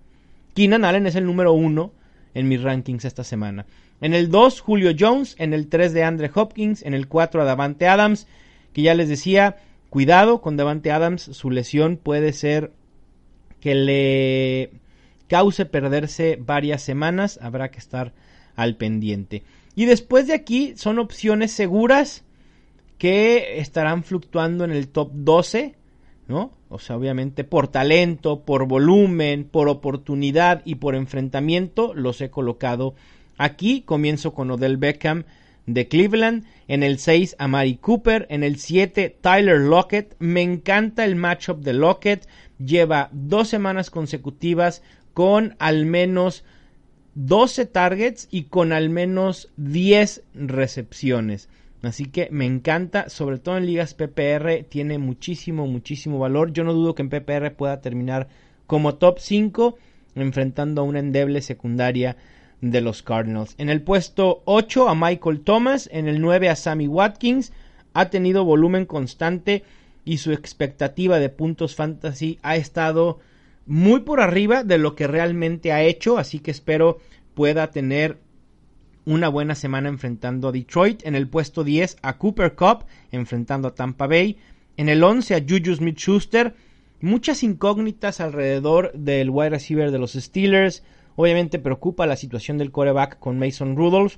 Keenan 0.55 0.85
Allen 0.85 1.09
es 1.09 1.17
el 1.17 1.27
número 1.27 1.53
uno 1.53 1.93
en 2.35 2.49
mis 2.49 2.63
rankings 2.63 3.05
esta 3.05 3.25
semana. 3.25 3.67
En 4.01 4.15
el 4.15 4.31
2, 4.31 4.61
Julio 4.61 4.93
Jones. 4.99 5.35
En 5.39 5.53
el 5.53 5.69
3 5.69 5.93
de 5.93 6.05
Andre 6.05 6.31
Hopkins. 6.35 6.83
En 6.83 6.95
el 6.95 7.09
4, 7.09 7.43
a 7.43 7.45
Davante 7.45 7.89
Adams. 7.89 8.27
Que 8.73 8.83
ya 8.83 8.95
les 8.95 9.09
decía, 9.09 9.57
cuidado 9.89 10.41
con 10.41 10.57
Davante 10.57 10.93
Adams. 10.93 11.23
Su 11.23 11.51
lesión 11.51 11.97
puede 11.97 12.33
ser 12.33 12.73
que 13.61 13.75
le 13.75 14.71
cause 15.29 15.67
perderse 15.67 16.39
varias 16.41 16.83
semanas. 16.83 17.39
Habrá 17.43 17.71
que 17.71 17.79
estar 17.79 18.13
al 18.57 18.77
pendiente. 18.77 19.43
Y 19.75 19.87
después 19.87 20.27
de 20.27 20.35
aquí 20.35 20.75
son 20.77 20.99
opciones 20.99 21.53
seguras 21.53 22.25
que 22.99 23.61
estarán 23.61 24.05
fluctuando 24.05 24.65
en 24.65 24.73
el 24.73 24.89
top 24.89 25.11
12, 25.15 25.75
¿no? 26.29 26.53
O 26.71 26.79
sea, 26.79 26.97
obviamente 26.97 27.45
por 27.45 27.69
talento, 27.69 28.41
por 28.41 28.67
volumen, 28.67 29.45
por 29.45 29.69
oportunidad 29.69 30.63
y 30.65 30.77
por 30.77 30.95
enfrentamiento 30.95 31.93
los 31.95 32.21
he 32.23 32.31
colocado 32.31 32.95
Aquí 33.41 33.81
comienzo 33.81 34.35
con 34.35 34.51
Odell 34.51 34.77
Beckham 34.77 35.25
de 35.65 35.89
Cleveland. 35.89 36.45
En 36.69 36.83
el 36.83 36.99
6, 36.99 37.37
Amari 37.39 37.77
Cooper. 37.77 38.27
En 38.29 38.45
el 38.45 38.59
7, 38.59 39.17
Tyler 39.19 39.59
Lockett. 39.61 40.15
Me 40.19 40.43
encanta 40.43 41.07
el 41.07 41.17
matchup 41.17 41.63
de 41.63 41.73
Lockett. 41.73 42.29
Lleva 42.59 43.09
dos 43.13 43.49
semanas 43.49 43.89
consecutivas 43.89 44.83
con 45.15 45.57
al 45.59 45.87
menos 45.87 46.45
12 47.15 47.65
targets 47.65 48.29
y 48.31 48.43
con 48.43 48.75
al 48.75 48.91
menos 48.91 49.49
10 49.57 50.23
recepciones. 50.35 51.49
Así 51.83 52.07
que 52.07 52.29
me 52.31 52.45
encanta, 52.45 53.09
sobre 53.09 53.39
todo 53.39 53.57
en 53.57 53.67
ligas 53.67 53.95
PPR, 53.95 54.65
tiene 54.69 54.99
muchísimo, 54.99 55.67
muchísimo 55.67 56.19
valor. 56.19 56.53
Yo 56.53 56.63
no 56.65 56.75
dudo 56.75 56.95
que 56.95 57.03
en 57.03 57.09
PPR 57.09 57.53
pueda 57.53 57.81
terminar 57.81 58.29
como 58.67 58.97
top 58.97 59.19
5, 59.19 59.79
enfrentando 60.15 60.83
a 60.83 60.85
una 60.85 60.99
endeble 60.99 61.41
secundaria 61.41 62.17
de 62.61 62.81
los 62.83 63.03
Cardinals. 63.03 63.55
En 63.57 63.71
el 63.71 63.83
puesto 63.83 64.43
8 64.45 64.89
a 64.89 64.95
Michael 64.95 65.41
Thomas, 65.41 65.89
en 65.93 66.07
el 66.07 66.21
9 66.21 66.51
a 66.51 66.57
Sammy 66.57 66.87
Watkins, 66.87 67.53
ha 67.95 68.11
tenido 68.11 68.45
volumen 68.45 68.85
constante 68.85 69.65
y 70.05 70.19
su 70.19 70.33
expectativa 70.33 71.19
de 71.19 71.29
puntos 71.29 71.75
fantasy 71.75 72.39
ha 72.43 72.57
estado 72.57 73.19
muy 73.67 74.01
por 74.01 74.21
arriba 74.21 74.65
de 74.65 74.79
lo 74.79 74.95
que 74.95 75.07
realmente 75.07 75.73
ha 75.73 75.83
hecho, 75.83 76.19
así 76.19 76.41
que 76.41 76.51
espero 76.51 76.99
pueda 77.35 77.71
tener 77.71 78.19
una 79.11 79.29
buena 79.29 79.57
semana 79.57 79.89
enfrentando 79.89 80.49
a 80.49 80.53
Detroit. 80.53 81.05
En 81.05 81.17
el 81.17 81.29
puesto 81.29 81.65
10 81.65 81.97
a 82.01 82.17
Cooper 82.17 82.55
Cup 82.55 82.85
enfrentando 83.11 83.69
a 83.69 83.75
Tampa 83.75 84.07
Bay. 84.07 84.39
En 84.77 84.89
el 84.89 85.03
11 85.03 85.35
a 85.35 85.41
Juju 85.41 85.75
Smith 85.75 85.99
Schuster. 85.99 86.55
Muchas 87.01 87.43
incógnitas 87.43 88.21
alrededor 88.21 88.93
del 88.93 89.31
wide 89.31 89.51
receiver 89.51 89.91
de 89.91 89.99
los 89.99 90.13
Steelers. 90.13 90.85
Obviamente 91.17 91.59
preocupa 91.59 92.07
la 92.07 92.15
situación 92.15 92.57
del 92.57 92.71
coreback 92.71 93.19
con 93.19 93.39
Mason 93.39 93.77
Rudolph. 93.77 94.17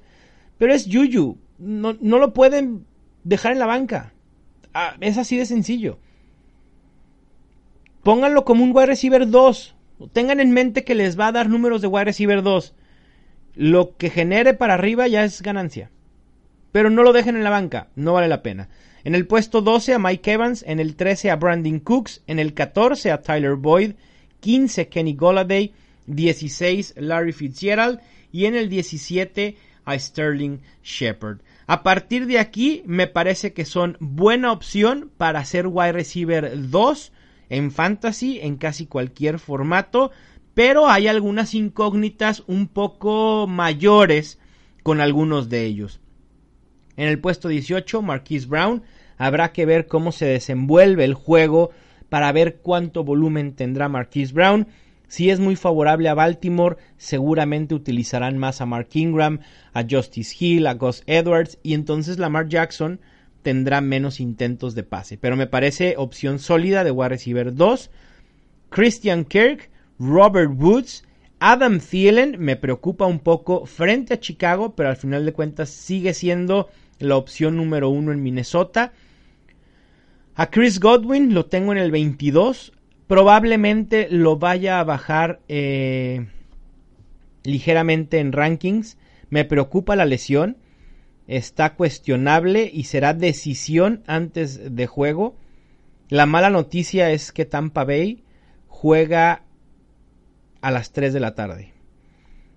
Pero 0.58 0.74
es 0.74 0.86
Juju. 0.92 1.38
No, 1.58 1.94
lo 2.00 2.34
pueden 2.34 2.84
dejar 3.24 3.52
en 3.52 3.60
la 3.60 3.66
banca. 3.66 4.12
Ah, 4.74 4.96
es 5.00 5.16
así 5.16 5.38
de 5.38 5.46
sencillo. 5.46 5.98
Pónganlo 8.02 8.44
como 8.44 8.62
un 8.62 8.76
wide 8.76 8.86
receiver 8.86 9.30
2. 9.30 9.74
Tengan 10.12 10.40
en 10.40 10.50
mente 10.50 10.84
que 10.84 10.94
les 10.94 11.18
va 11.18 11.28
a 11.28 11.32
dar 11.32 11.48
números 11.48 11.80
de 11.80 11.86
wide 11.86 12.04
receiver 12.04 12.42
2. 12.42 12.74
Lo 13.54 13.96
que 13.96 14.10
genere 14.10 14.54
para 14.54 14.74
arriba 14.74 15.08
ya 15.08 15.24
es 15.24 15.42
ganancia. 15.42 15.90
Pero 16.72 16.90
no 16.90 17.02
lo 17.02 17.12
dejen 17.12 17.36
en 17.36 17.44
la 17.44 17.50
banca. 17.50 17.88
No 17.96 18.14
vale 18.14 18.28
la 18.28 18.42
pena. 18.42 18.68
En 19.04 19.14
el 19.14 19.26
puesto 19.26 19.60
12 19.60 19.94
a 19.94 19.98
Mike 19.98 20.32
Evans. 20.32 20.64
En 20.66 20.80
el 20.80 20.96
13 20.96 21.30
a 21.30 21.36
Brandon 21.36 21.80
Cooks. 21.80 22.22
En 22.26 22.38
el 22.38 22.54
14 22.54 23.10
a 23.10 23.20
Tyler 23.20 23.56
Boyd. 23.56 23.92
15 24.40 24.88
Kenny 24.88 25.14
Golladay. 25.14 25.72
16 26.06 26.94
Larry 26.96 27.32
Fitzgerald 27.32 28.00
y 28.30 28.46
en 28.46 28.56
el 28.56 28.68
17 28.68 29.56
a 29.84 29.98
Sterling 29.98 30.58
Shepard. 30.82 31.38
A 31.66 31.82
partir 31.82 32.26
de 32.26 32.38
aquí 32.38 32.82
me 32.86 33.06
parece 33.06 33.52
que 33.52 33.64
son 33.64 33.96
buena 34.00 34.52
opción 34.52 35.10
para 35.16 35.40
hacer 35.40 35.66
wide 35.66 35.92
receiver 35.92 36.52
2 36.70 37.12
en 37.50 37.70
fantasy 37.70 38.40
en 38.40 38.56
casi 38.56 38.86
cualquier 38.86 39.38
formato, 39.38 40.10
pero 40.54 40.88
hay 40.88 41.08
algunas 41.08 41.54
incógnitas 41.54 42.42
un 42.46 42.68
poco 42.68 43.46
mayores 43.46 44.38
con 44.82 45.00
algunos 45.00 45.48
de 45.48 45.64
ellos. 45.64 46.00
En 46.96 47.08
el 47.08 47.18
puesto 47.18 47.48
18, 47.48 48.02
Marquise 48.02 48.46
Brown, 48.46 48.82
habrá 49.16 49.52
que 49.52 49.66
ver 49.66 49.86
cómo 49.86 50.12
se 50.12 50.26
desenvuelve 50.26 51.04
el 51.04 51.14
juego 51.14 51.70
para 52.08 52.30
ver 52.32 52.56
cuánto 52.56 53.04
volumen 53.04 53.54
tendrá 53.54 53.88
Marquise 53.88 54.34
Brown. 54.34 54.68
Si 55.08 55.30
es 55.30 55.40
muy 55.40 55.56
favorable 55.56 56.08
a 56.08 56.14
Baltimore, 56.14 56.76
seguramente 56.96 57.74
utilizarán 57.74 58.38
más 58.38 58.60
a 58.60 58.66
Mark 58.66 58.88
Ingram, 58.92 59.40
a 59.72 59.84
Justice 59.88 60.34
Hill, 60.38 60.66
a 60.66 60.74
Gus 60.74 61.02
Edwards 61.06 61.58
y 61.62 61.74
entonces 61.74 62.18
Lamar 62.18 62.48
Jackson 62.48 63.00
tendrá 63.42 63.80
menos 63.80 64.20
intentos 64.20 64.74
de 64.74 64.84
pase. 64.84 65.18
Pero 65.18 65.36
me 65.36 65.46
parece 65.46 65.94
opción 65.96 66.38
sólida 66.38 66.84
de 66.84 66.90
wide 66.90 67.08
receiver 67.10 67.54
2. 67.54 67.90
Christian 68.70 69.24
Kirk, 69.24 69.70
Robert 70.02 70.50
Woods, 70.58 71.04
Adam 71.38 71.78
Thielen 71.78 72.34
me 72.40 72.56
preocupa 72.56 73.06
un 73.06 73.20
poco 73.20 73.66
frente 73.66 74.14
a 74.14 74.20
Chicago, 74.20 74.74
pero 74.74 74.88
al 74.88 74.96
final 74.96 75.24
de 75.24 75.32
cuentas 75.32 75.70
sigue 75.70 76.12
siendo 76.12 76.68
la 76.98 77.16
opción 77.16 77.56
número 77.56 77.88
uno 77.88 78.10
en 78.10 78.20
Minnesota. 78.20 78.92
A 80.34 80.50
Chris 80.50 80.80
Godwin 80.80 81.34
lo 81.34 81.46
tengo 81.46 81.70
en 81.70 81.78
el 81.78 81.92
22. 81.92 82.72
Probablemente 83.06 84.08
lo 84.10 84.38
vaya 84.38 84.80
a 84.80 84.84
bajar 84.84 85.40
eh, 85.48 86.26
ligeramente 87.44 88.18
en 88.18 88.32
rankings. 88.32 88.98
Me 89.30 89.44
preocupa 89.44 89.94
la 89.94 90.04
lesión. 90.04 90.56
Está 91.28 91.74
cuestionable 91.74 92.68
y 92.72 92.84
será 92.84 93.14
decisión 93.14 94.02
antes 94.08 94.74
de 94.74 94.86
juego. 94.88 95.36
La 96.08 96.26
mala 96.26 96.50
noticia 96.50 97.12
es 97.12 97.30
que 97.30 97.44
Tampa 97.44 97.84
Bay 97.84 98.24
juega 98.66 99.44
a 100.62 100.70
las 100.70 100.92
3 100.92 101.12
de 101.12 101.20
la 101.20 101.34
tarde. 101.34 101.74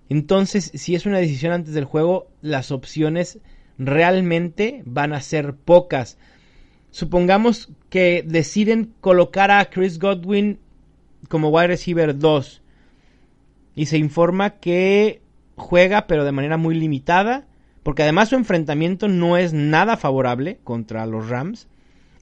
Entonces, 0.08 0.70
si 0.74 0.94
es 0.94 1.04
una 1.04 1.18
decisión 1.18 1.52
antes 1.52 1.74
del 1.74 1.84
juego, 1.84 2.28
las 2.40 2.70
opciones 2.70 3.40
realmente 3.76 4.82
van 4.86 5.12
a 5.12 5.20
ser 5.20 5.54
pocas. 5.54 6.16
Supongamos 6.90 7.68
que 7.90 8.24
deciden 8.26 8.94
colocar 9.00 9.50
a 9.50 9.68
Chris 9.68 9.98
Godwin 9.98 10.60
como 11.28 11.50
wide 11.50 11.66
receiver 11.66 12.16
2 12.16 12.62
y 13.74 13.86
se 13.86 13.98
informa 13.98 14.58
que 14.58 15.20
juega 15.56 16.06
pero 16.06 16.24
de 16.24 16.32
manera 16.32 16.56
muy 16.56 16.74
limitada, 16.74 17.46
porque 17.82 18.02
además 18.02 18.30
su 18.30 18.36
enfrentamiento 18.36 19.08
no 19.08 19.36
es 19.36 19.52
nada 19.52 19.96
favorable 19.96 20.58
contra 20.64 21.04
los 21.06 21.28
Rams, 21.28 21.68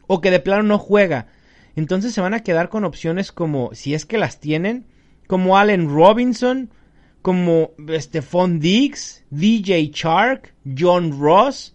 o 0.07 0.20
que 0.20 0.31
de 0.31 0.40
plano 0.40 0.62
no 0.62 0.79
juega. 0.79 1.29
Entonces 1.77 2.12
se 2.12 2.20
van 2.20 2.35
a 2.35 2.40
quedar 2.40 2.68
con 2.68 2.85
opciones 2.85 3.33
como, 3.33 3.70
si 3.75 3.94
es 3.94 4.07
que 4.07 4.18
las 4.18 4.40
tienen, 4.40 4.87
como 5.26 5.56
Allen 5.56 5.88
Robinson, 5.88 6.70
como 7.22 7.72
Stephon 7.88 8.60
Diggs, 8.60 9.24
DJ 9.30 9.90
Chark, 9.90 10.54
John 10.78 11.18
Ross. 11.18 11.74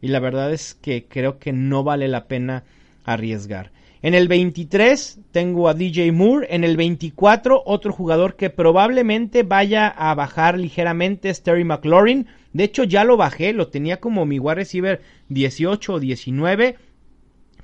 Y 0.00 0.08
la 0.08 0.20
verdad 0.20 0.52
es 0.52 0.74
que 0.74 1.06
creo 1.06 1.38
que 1.38 1.52
no 1.52 1.84
vale 1.84 2.08
la 2.08 2.26
pena 2.26 2.64
arriesgar. 3.04 3.70
En 4.02 4.14
el 4.14 4.26
23 4.26 5.20
tengo 5.30 5.68
a 5.68 5.74
DJ 5.74 6.10
Moore. 6.12 6.48
En 6.50 6.64
el 6.64 6.76
24 6.76 7.62
otro 7.64 7.92
jugador 7.92 8.36
que 8.36 8.50
probablemente 8.50 9.44
vaya 9.44 9.86
a 9.86 10.14
bajar 10.14 10.58
ligeramente 10.58 11.30
es 11.30 11.42
Terry 11.42 11.64
McLaurin. 11.64 12.26
De 12.52 12.64
hecho 12.64 12.82
ya 12.84 13.04
lo 13.04 13.16
bajé, 13.16 13.52
lo 13.52 13.68
tenía 13.68 14.00
como 14.00 14.26
mi 14.26 14.40
wide 14.40 14.56
receiver 14.56 15.00
18 15.28 15.94
o 15.94 16.00
19. 16.00 16.76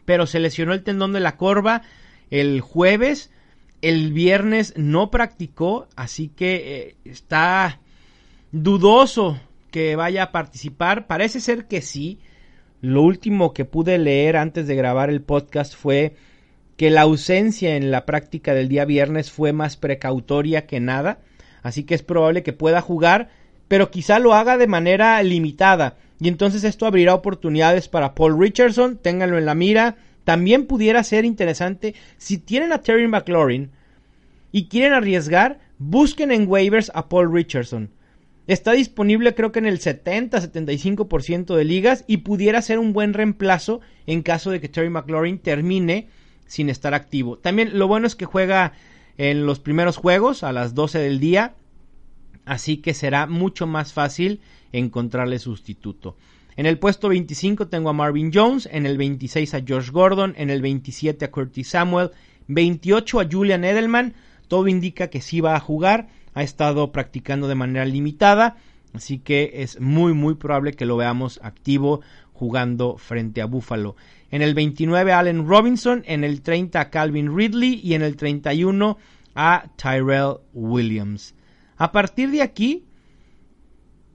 Pero 0.04 0.26
se 0.26 0.38
lesionó 0.38 0.72
el 0.72 0.84
tendón 0.84 1.12
de 1.12 1.20
la 1.20 1.36
corva 1.36 1.82
el 2.30 2.60
jueves 2.60 3.30
el 3.82 4.12
viernes 4.12 4.74
no 4.76 5.10
practicó, 5.10 5.86
así 5.96 6.28
que 6.28 6.54
eh, 6.76 6.96
está 7.04 7.80
dudoso 8.52 9.40
que 9.70 9.96
vaya 9.96 10.24
a 10.24 10.32
participar. 10.32 11.06
Parece 11.06 11.40
ser 11.40 11.66
que 11.66 11.80
sí. 11.82 12.18
Lo 12.80 13.02
último 13.02 13.52
que 13.52 13.64
pude 13.64 13.98
leer 13.98 14.36
antes 14.36 14.66
de 14.66 14.76
grabar 14.76 15.10
el 15.10 15.20
podcast 15.20 15.74
fue 15.74 16.14
que 16.76 16.90
la 16.90 17.02
ausencia 17.02 17.76
en 17.76 17.90
la 17.90 18.06
práctica 18.06 18.54
del 18.54 18.68
día 18.68 18.84
viernes 18.84 19.32
fue 19.32 19.52
más 19.52 19.76
precautoria 19.76 20.66
que 20.66 20.78
nada. 20.78 21.18
Así 21.62 21.82
que 21.82 21.94
es 21.94 22.02
probable 22.02 22.44
que 22.44 22.52
pueda 22.52 22.80
jugar, 22.80 23.30
pero 23.66 23.90
quizá 23.90 24.20
lo 24.20 24.34
haga 24.34 24.56
de 24.56 24.68
manera 24.68 25.20
limitada. 25.22 25.96
Y 26.20 26.28
entonces 26.28 26.64
esto 26.64 26.86
abrirá 26.86 27.14
oportunidades 27.14 27.88
para 27.88 28.14
Paul 28.14 28.38
Richardson. 28.40 28.96
Ténganlo 28.96 29.38
en 29.38 29.46
la 29.46 29.54
mira. 29.54 29.96
También 30.28 30.66
pudiera 30.66 31.02
ser 31.04 31.24
interesante 31.24 31.94
si 32.18 32.36
tienen 32.36 32.74
a 32.74 32.82
Terry 32.82 33.08
McLaurin 33.08 33.70
y 34.52 34.66
quieren 34.66 34.92
arriesgar, 34.92 35.58
busquen 35.78 36.32
en 36.32 36.46
waivers 36.46 36.92
a 36.94 37.08
Paul 37.08 37.32
Richardson. 37.32 37.88
Está 38.46 38.72
disponible 38.72 39.34
creo 39.34 39.52
que 39.52 39.58
en 39.60 39.64
el 39.64 39.80
70-75% 39.80 41.56
de 41.56 41.64
ligas 41.64 42.04
y 42.06 42.18
pudiera 42.18 42.60
ser 42.60 42.78
un 42.78 42.92
buen 42.92 43.14
reemplazo 43.14 43.80
en 44.06 44.20
caso 44.20 44.50
de 44.50 44.60
que 44.60 44.68
Terry 44.68 44.90
McLaurin 44.90 45.38
termine 45.38 46.08
sin 46.46 46.68
estar 46.68 46.92
activo. 46.92 47.38
También 47.38 47.78
lo 47.78 47.88
bueno 47.88 48.06
es 48.06 48.14
que 48.14 48.26
juega 48.26 48.74
en 49.16 49.46
los 49.46 49.60
primeros 49.60 49.96
juegos 49.96 50.42
a 50.42 50.52
las 50.52 50.74
12 50.74 50.98
del 50.98 51.20
día, 51.20 51.54
así 52.44 52.76
que 52.76 52.92
será 52.92 53.26
mucho 53.26 53.66
más 53.66 53.94
fácil 53.94 54.42
encontrarle 54.72 55.38
sustituto. 55.38 56.18
En 56.58 56.66
el 56.66 56.80
puesto 56.80 57.08
25 57.08 57.68
tengo 57.68 57.88
a 57.88 57.92
Marvin 57.92 58.32
Jones, 58.34 58.68
en 58.72 58.84
el 58.84 58.98
26 58.98 59.54
a 59.54 59.60
Josh 59.60 59.92
Gordon, 59.92 60.34
en 60.36 60.50
el 60.50 60.60
27 60.60 61.24
a 61.24 61.30
Curtis 61.30 61.68
Samuel, 61.68 62.10
28 62.48 63.20
a 63.20 63.28
Julian 63.30 63.62
Edelman. 63.62 64.14
Todo 64.48 64.66
indica 64.66 65.06
que 65.06 65.20
sí 65.20 65.40
va 65.40 65.54
a 65.54 65.60
jugar, 65.60 66.08
ha 66.34 66.42
estado 66.42 66.90
practicando 66.90 67.46
de 67.46 67.54
manera 67.54 67.84
limitada, 67.84 68.56
así 68.92 69.20
que 69.20 69.52
es 69.54 69.80
muy 69.80 70.14
muy 70.14 70.34
probable 70.34 70.72
que 70.72 70.84
lo 70.84 70.96
veamos 70.96 71.38
activo 71.44 72.00
jugando 72.32 72.96
frente 72.96 73.40
a 73.40 73.46
Buffalo. 73.46 73.94
En 74.32 74.42
el 74.42 74.54
29 74.54 75.12
a 75.12 75.20
Allen 75.20 75.46
Robinson, 75.46 76.02
en 76.06 76.24
el 76.24 76.42
30 76.42 76.80
a 76.80 76.90
Calvin 76.90 77.36
Ridley 77.36 77.80
y 77.84 77.94
en 77.94 78.02
el 78.02 78.16
31 78.16 78.98
a 79.36 79.70
Tyrell 79.76 80.38
Williams. 80.52 81.36
A 81.76 81.92
partir 81.92 82.32
de 82.32 82.42
aquí 82.42 82.87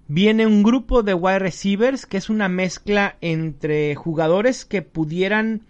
viene 0.08 0.46
un 0.46 0.64
grupo 0.64 1.04
de 1.04 1.14
wide 1.14 1.40
receivers 1.40 2.06
que 2.06 2.18
es 2.18 2.30
una 2.30 2.50
mezcla 2.50 3.18
entre 3.22 3.96
jugadores 3.96 4.66
que 4.66 4.82
pudieran 4.82 5.62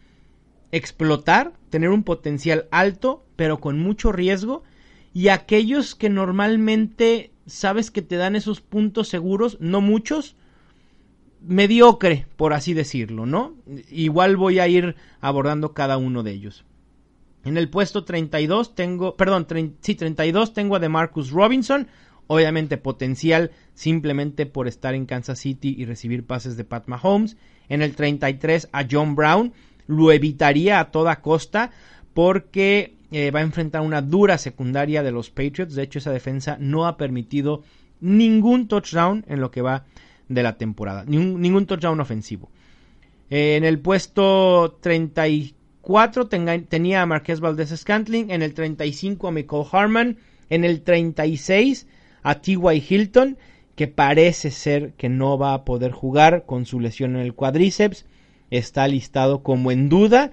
explotar, 0.72 1.54
tener 1.70 1.90
un 1.90 2.04
potencial 2.04 2.68
alto, 2.72 3.26
pero 3.36 3.60
con 3.60 3.80
mucho 3.80 4.12
riesgo, 4.12 4.64
y 5.14 5.28
aquellos 5.28 5.94
que 5.96 6.10
normalmente 6.10 7.32
sabes 7.46 7.92
que 7.92 8.02
te 8.02 8.16
dan 8.16 8.36
esos 8.36 8.62
puntos 8.62 9.08
seguros, 9.08 9.58
no 9.60 9.82
muchos, 9.82 10.36
mediocre, 11.42 12.26
por 12.38 12.54
así 12.54 12.74
decirlo, 12.74 13.26
¿no? 13.26 13.56
Igual 13.92 14.38
voy 14.38 14.60
a 14.60 14.68
ir 14.68 14.96
abordando 15.20 15.74
cada 15.74 15.98
uno 15.98 16.24
de 16.24 16.32
ellos. 16.32 16.66
En 17.44 17.58
el 17.58 17.70
puesto 17.70 18.06
32 18.06 18.74
tengo, 18.74 19.16
perdón, 19.16 19.46
sí, 19.82 19.96
32 19.96 20.54
tengo 20.54 20.78
a 20.78 20.80
de 20.80 20.90
Marcus 20.90 21.30
Robinson, 21.32 21.88
obviamente 22.28 22.78
potencial 22.78 23.52
simplemente 23.74 24.46
por 24.46 24.68
estar 24.68 24.94
en 24.94 25.06
Kansas 25.06 25.40
City 25.40 25.76
y 25.78 25.86
recibir 25.86 26.26
pases 26.26 26.58
de 26.58 26.64
Pat 26.64 26.88
Mahomes. 26.88 27.38
En 27.70 27.82
el 27.82 27.96
33 27.96 28.70
a 28.72 28.86
John 28.90 29.16
Brown, 29.16 29.54
lo 29.88 30.12
evitaría 30.12 30.80
a 30.80 30.92
toda 30.92 31.22
costa 31.22 31.72
porque 32.14 32.96
eh, 33.12 33.32
va 33.32 33.40
a 33.40 33.44
enfrentar 33.44 33.82
una 33.82 34.02
dura 34.02 34.38
secundaria 34.38 35.04
de 35.04 35.12
los 35.12 35.30
Patriots. 35.30 35.76
De 35.76 35.84
hecho, 35.84 36.00
esa 36.00 36.12
defensa 36.12 36.58
no 36.60 36.88
ha 36.88 36.98
permitido 36.98 37.64
ningún 38.00 38.68
touchdown 38.68 39.26
en 39.28 39.40
lo 39.40 39.52
que 39.52 39.62
va 39.62 39.86
de 40.28 40.44
la 40.44 40.58
temporada, 40.58 41.04
ningún, 41.06 41.66
touchdown 41.66 42.00
ofensivo. 42.00 42.50
Eh, 43.30 43.56
en 43.56 43.64
el 43.64 43.80
puesto 43.80 44.78
34 44.82 46.28
tenía 46.28 47.02
a 47.02 47.06
Marqués 47.06 47.40
Valdez 47.40 47.70
Scantling, 47.76 48.32
en 48.32 48.42
el 48.42 48.54
35 48.54 49.28
a 49.28 49.32
Michael 49.32 49.66
Harman, 49.72 50.18
en 50.50 50.64
el 50.64 50.82
36 50.82 51.88
a 52.24 52.42
T.Y. 52.42 52.84
Hilton, 52.90 53.38
que 53.76 53.88
parece 53.88 54.50
ser 54.52 54.94
que 54.94 55.10
no 55.10 55.38
va 55.38 55.54
a 55.54 55.66
poder 55.66 55.92
jugar 55.92 56.46
con 56.46 56.66
su 56.66 56.80
lesión 56.80 57.16
en 57.16 57.22
el 57.22 57.34
cuádriceps. 57.34 58.06
Está 58.50 58.88
listado 58.88 59.44
como 59.44 59.72
en 59.72 59.90
duda, 59.90 60.32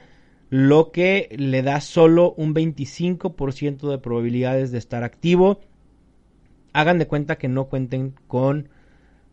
lo 0.50 0.90
que 0.92 1.28
le 1.36 1.62
da 1.62 1.80
solo 1.80 2.34
un 2.36 2.54
25% 2.54 3.90
de 3.90 3.98
probabilidades 3.98 4.72
de 4.72 4.78
estar 4.78 5.04
activo. 5.04 5.60
Hagan 6.72 6.98
de 6.98 7.06
cuenta 7.06 7.38
que 7.38 7.48
no 7.48 7.66
cuenten 7.66 8.14
con 8.28 8.68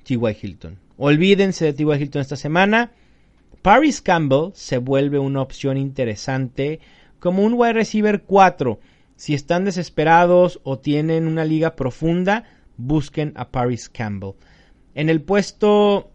T.Y. 0.04 0.38
Hilton. 0.42 0.80
Olvídense 0.98 1.66
de 1.66 1.74
T.Y. 1.74 2.02
Hilton 2.02 2.22
esta 2.22 2.36
semana. 2.36 2.92
Paris 3.62 4.02
Campbell 4.02 4.52
se 4.54 4.78
vuelve 4.78 5.20
una 5.20 5.42
opción 5.42 5.78
interesante 5.78 6.80
como 7.20 7.44
un 7.44 7.54
wide 7.56 7.74
receiver 7.74 8.22
4 8.24 8.80
si 9.18 9.34
están 9.34 9.66
desesperados 9.66 10.62
o 10.64 10.80
tienen 10.80 11.28
una 11.28 11.44
liga 11.44 11.76
profunda, 11.76 12.46
busquen 12.78 13.34
a 13.36 13.50
Paris 13.50 13.90
Campbell. 13.90 14.36
En 14.96 15.10
el 15.10 15.22
puesto 15.22 16.12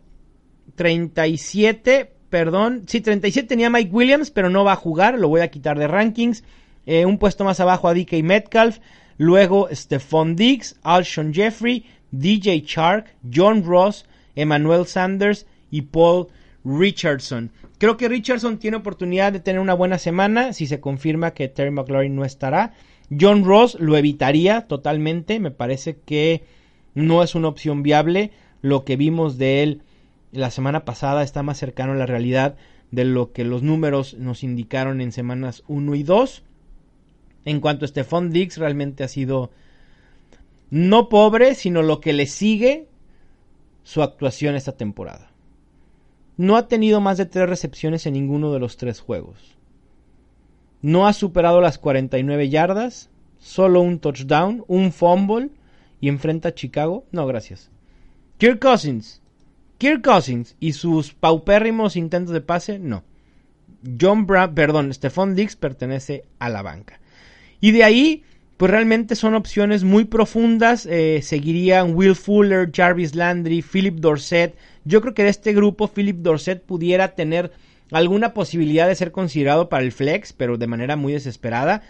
37, 0.77 2.13
perdón, 2.31 2.85
sí, 2.87 3.01
37 3.01 3.47
tenía 3.47 3.69
Mike 3.69 3.91
Williams, 3.93 4.31
pero 4.31 4.49
no 4.49 4.65
va 4.65 4.73
a 4.73 4.77
jugar, 4.77 5.19
lo 5.19 5.29
voy 5.29 5.43
a 5.43 5.51
quitar 5.51 5.79
de 5.79 5.89
rankings. 5.89 6.45
Eh, 6.87 7.05
un 7.05 7.19
puesto 7.19 7.45
más 7.45 7.61
abajo 7.61 7.89
a 7.89 7.95
DK 7.95 8.23
Metcalf, 8.23 8.79
luego 9.19 9.69
Stephon 9.71 10.35
Diggs, 10.35 10.77
Alshon 10.83 11.35
Jeffrey, 11.35 11.85
DJ 12.13 12.63
Chark, 12.65 13.15
John 13.33 13.65
Ross, 13.65 14.07
Emmanuel 14.35 14.87
Sanders 14.87 15.47
y 15.71 15.83
Paul 15.83 16.29
Richardson. 16.65 17.51
Creo 17.79 17.97
que 17.97 18.09
Richardson 18.09 18.59
tiene 18.59 18.77
oportunidad 18.77 19.33
de 19.33 19.41
tener 19.41 19.61
una 19.61 19.75
buena 19.75 19.99
semana 19.99 20.53
si 20.53 20.67
se 20.67 20.81
confirma 20.81 21.33
que 21.33 21.49
Terry 21.49 21.73
McLaurin 21.73 22.15
no 22.15 22.25
estará. 22.25 22.75
John 23.21 23.45
Ross 23.45 23.77
lo 23.79 23.97
evitaría 23.97 24.63
totalmente, 24.69 25.41
me 25.41 25.51
parece 25.51 25.97
que 25.97 26.45
no 26.95 27.23
es 27.23 27.35
una 27.35 27.49
opción 27.49 27.83
viable. 27.83 28.31
Lo 28.61 28.85
que 28.85 28.97
vimos 28.97 29.39
de 29.39 29.63
él 29.63 29.83
la 30.31 30.51
semana 30.51 30.85
pasada 30.85 31.23
está 31.23 31.43
más 31.43 31.59
cercano 31.59 31.93
a 31.93 31.97
la 31.97 32.07
realidad 32.07 32.57
de 32.91 33.05
lo 33.05 33.33
que 33.33 33.45
los 33.45 33.63
números 33.63 34.15
nos 34.15 34.43
indicaron 34.43 35.01
en 35.01 35.13
semanas 35.13 35.63
1 35.69 35.95
y 35.95 36.03
2. 36.03 36.43
En 37.45 37.61
cuanto 37.61 37.85
a 37.85 37.89
Stephon 37.89 38.31
Diggs, 38.31 38.59
realmente 38.59 39.03
ha 39.05 39.09
sido 39.09 39.51
no 40.71 41.09
pobre, 41.09 41.55
sino 41.55 41.83
lo 41.83 42.01
que 42.01 42.13
le 42.13 42.27
sigue 42.27 42.87
su 43.83 44.03
actuación 44.03 44.55
esta 44.55 44.73
temporada. 44.73 45.31
No 46.37 46.57
ha 46.57 46.69
tenido 46.69 47.01
más 47.01 47.19
de 47.19 47.27
tres 47.27 47.49
recepciones 47.49 48.07
en 48.07 48.15
ninguno 48.15 48.53
de 48.53 48.61
los 48.61 48.77
tres 48.77 49.01
juegos. 49.01 49.57
No 50.83 51.07
ha 51.07 51.13
superado 51.13 51.61
las 51.61 51.79
49 51.79 52.49
yardas, 52.49 53.09
solo 53.39 53.81
un 53.81 54.01
touchdown, 54.01 54.65
un 54.67 54.93
fumble 54.93 55.51
y 56.01 56.09
enfrenta 56.09 56.49
a 56.51 56.55
Chicago. 56.55 57.07
No, 57.13 57.27
gracias. 57.27 57.71
Kirk 58.39 58.59
Cousins. 58.59 59.23
Kirk 59.79 60.03
Cousins 60.03 60.57
y 60.59 60.73
sus 60.73 61.15
paupérrimos 61.15 61.97
intentos 61.97 62.35
de 62.35 62.41
pase, 62.41 62.79
no. 62.79 63.05
John 64.01 64.27
Brown, 64.27 64.55
perdón, 64.55 64.93
Stephon 64.93 65.35
Diggs 65.35 65.57
pertenece 65.57 66.25
a 66.39 66.49
la 66.49 66.63
banca. 66.63 67.01
Y 67.61 67.71
de 67.71 67.85
ahí, 67.85 68.25
pues 68.57 68.71
realmente 68.71 69.17
son 69.17 69.35
opciones 69.35 69.85
muy 69.85 70.05
profundas. 70.05 70.87
Eh, 70.87 71.21
seguirían 71.23 71.95
Will 71.95 72.17
Fuller, 72.17 72.71
Jarvis 72.73 73.15
Landry, 73.15 73.63
Philip 73.63 73.97
Dorset. 73.97 74.57
Yo 74.85 75.01
creo 75.01 75.15
que 75.15 75.25
de 75.25 75.31
este 75.31 75.53
grupo 75.53 75.89
Philip 75.89 76.19
Dorset 76.19 76.63
pudiera 76.63 77.15
tener 77.15 77.53
alguna 77.93 78.35
posibilidad 78.35 78.89
de 78.89 78.95
ser 78.95 79.13
considerado 79.13 79.69
para 79.69 79.85
el 79.85 79.93
flex, 79.93 80.33
pero 80.33 80.57
de 80.57 80.67
manera 80.67 80.97
muy 80.97 81.13
desesperada. 81.13 81.83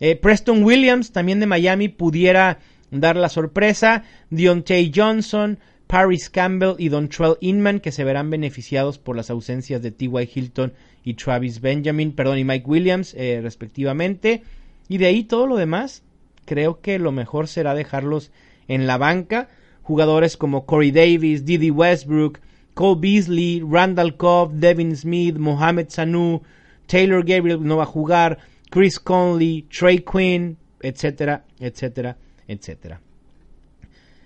Eh, 0.00 0.16
Preston 0.16 0.62
Williams, 0.62 1.12
también 1.12 1.40
de 1.40 1.46
Miami, 1.46 1.88
pudiera 1.88 2.58
dar 2.90 3.16
la 3.16 3.28
sorpresa. 3.28 4.04
Deontay 4.30 4.92
Johnson, 4.94 5.58
Paris 5.86 6.30
Campbell 6.30 6.74
y 6.78 6.88
Dontrell 6.88 7.36
Inman, 7.40 7.80
que 7.80 7.92
se 7.92 8.04
verán 8.04 8.30
beneficiados 8.30 8.98
por 8.98 9.16
las 9.16 9.30
ausencias 9.30 9.82
de 9.82 9.90
T.Y. 9.90 10.30
Hilton 10.32 10.72
y 11.04 11.14
Travis 11.14 11.60
Benjamin, 11.60 12.12
perdón, 12.12 12.38
y 12.38 12.44
Mike 12.44 12.66
Williams, 12.66 13.14
eh, 13.14 13.40
respectivamente. 13.42 14.42
Y 14.88 14.98
de 14.98 15.06
ahí 15.06 15.24
todo 15.24 15.46
lo 15.46 15.56
demás, 15.56 16.02
creo 16.44 16.80
que 16.80 16.98
lo 16.98 17.12
mejor 17.12 17.48
será 17.48 17.74
dejarlos 17.74 18.30
en 18.68 18.86
la 18.86 18.98
banca. 18.98 19.48
Jugadores 19.82 20.36
como 20.36 20.66
Corey 20.66 20.90
Davis, 20.90 21.44
Didi 21.44 21.70
Westbrook, 21.70 22.40
Cole 22.78 23.00
Beasley, 23.00 23.60
Randall 23.60 24.16
Cobb, 24.16 24.52
Devin 24.52 24.96
Smith, 24.96 25.36
Mohamed 25.36 25.88
Sanu, 25.88 26.42
Taylor 26.86 27.24
Gabriel 27.24 27.60
no 27.60 27.78
va 27.78 27.82
a 27.82 27.86
jugar, 27.86 28.38
Chris 28.70 29.00
Conley, 29.00 29.62
Trey 29.62 29.98
Quinn, 29.98 30.58
etcétera, 30.80 31.44
etcétera, 31.58 32.16
etcétera. 32.46 33.00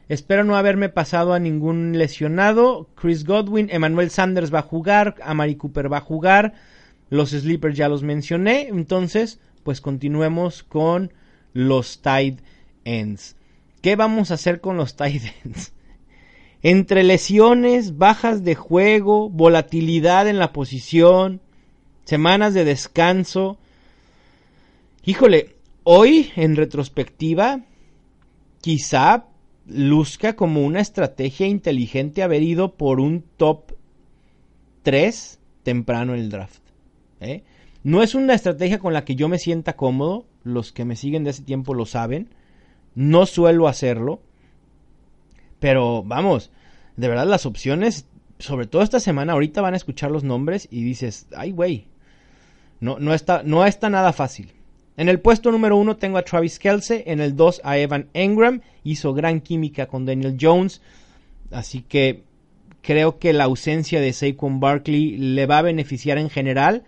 Espero 0.06 0.44
no 0.44 0.56
haberme 0.56 0.90
pasado 0.90 1.32
a 1.32 1.38
ningún 1.38 1.96
lesionado. 1.96 2.90
Chris 2.94 3.24
Godwin, 3.24 3.70
Emmanuel 3.70 4.10
Sanders 4.10 4.52
va 4.52 4.58
a 4.58 4.68
jugar, 4.68 5.14
Amari 5.22 5.54
Cooper 5.54 5.90
va 5.90 5.96
a 5.96 6.02
jugar. 6.02 6.52
Los 7.08 7.30
sleepers 7.30 7.74
ya 7.74 7.88
los 7.88 8.02
mencioné. 8.02 8.68
Entonces, 8.68 9.40
pues 9.62 9.80
continuemos 9.80 10.62
con 10.62 11.14
los 11.54 12.02
tight 12.02 12.40
ends. 12.84 13.34
¿Qué 13.80 13.96
vamos 13.96 14.30
a 14.30 14.34
hacer 14.34 14.60
con 14.60 14.76
los 14.76 14.94
tight 14.94 15.22
ends? 15.42 15.72
Entre 16.62 17.02
lesiones, 17.02 17.98
bajas 17.98 18.44
de 18.44 18.54
juego, 18.54 19.28
volatilidad 19.28 20.28
en 20.28 20.38
la 20.38 20.52
posición, 20.52 21.40
semanas 22.04 22.54
de 22.54 22.64
descanso. 22.64 23.58
Híjole, 25.04 25.56
hoy 25.82 26.30
en 26.36 26.54
retrospectiva, 26.54 27.62
quizá 28.60 29.26
luzca 29.66 30.36
como 30.36 30.64
una 30.64 30.80
estrategia 30.80 31.46
inteligente 31.46 32.22
haber 32.22 32.42
ido 32.42 32.74
por 32.74 33.00
un 33.00 33.24
top 33.36 33.72
3 34.82 35.40
temprano 35.62 36.14
en 36.14 36.20
el 36.20 36.30
draft. 36.30 36.62
¿eh? 37.20 37.42
No 37.82 38.02
es 38.02 38.14
una 38.14 38.34
estrategia 38.34 38.78
con 38.78 38.92
la 38.92 39.04
que 39.04 39.16
yo 39.16 39.28
me 39.28 39.38
sienta 39.38 39.74
cómodo, 39.74 40.26
los 40.44 40.72
que 40.72 40.84
me 40.84 40.96
siguen 40.96 41.24
de 41.24 41.30
ese 41.30 41.42
tiempo 41.42 41.74
lo 41.74 41.86
saben, 41.86 42.28
no 42.94 43.26
suelo 43.26 43.68
hacerlo, 43.68 44.20
pero 45.62 46.02
vamos, 46.02 46.50
de 46.96 47.06
verdad 47.06 47.24
las 47.28 47.46
opciones, 47.46 48.06
sobre 48.40 48.66
todo 48.66 48.82
esta 48.82 48.98
semana, 48.98 49.34
ahorita 49.34 49.62
van 49.62 49.74
a 49.74 49.76
escuchar 49.76 50.10
los 50.10 50.24
nombres 50.24 50.66
y 50.72 50.82
dices, 50.82 51.28
ay 51.36 51.52
güey, 51.52 51.86
no, 52.80 52.98
no, 52.98 53.14
está, 53.14 53.44
no 53.44 53.64
está 53.64 53.88
nada 53.88 54.12
fácil. 54.12 54.50
En 54.96 55.08
el 55.08 55.20
puesto 55.20 55.52
número 55.52 55.76
uno 55.76 55.96
tengo 55.98 56.18
a 56.18 56.24
Travis 56.24 56.58
Kelce, 56.58 57.04
en 57.06 57.20
el 57.20 57.36
2 57.36 57.60
a 57.62 57.78
Evan 57.78 58.08
Engram, 58.12 58.62
hizo 58.82 59.14
gran 59.14 59.40
química 59.40 59.86
con 59.86 60.04
Daniel 60.04 60.36
Jones, 60.38 60.82
así 61.52 61.82
que 61.82 62.24
creo 62.80 63.20
que 63.20 63.32
la 63.32 63.44
ausencia 63.44 64.00
de 64.00 64.12
Saquon 64.12 64.58
Barkley 64.58 65.16
le 65.16 65.46
va 65.46 65.58
a 65.58 65.62
beneficiar 65.62 66.18
en 66.18 66.28
general 66.28 66.82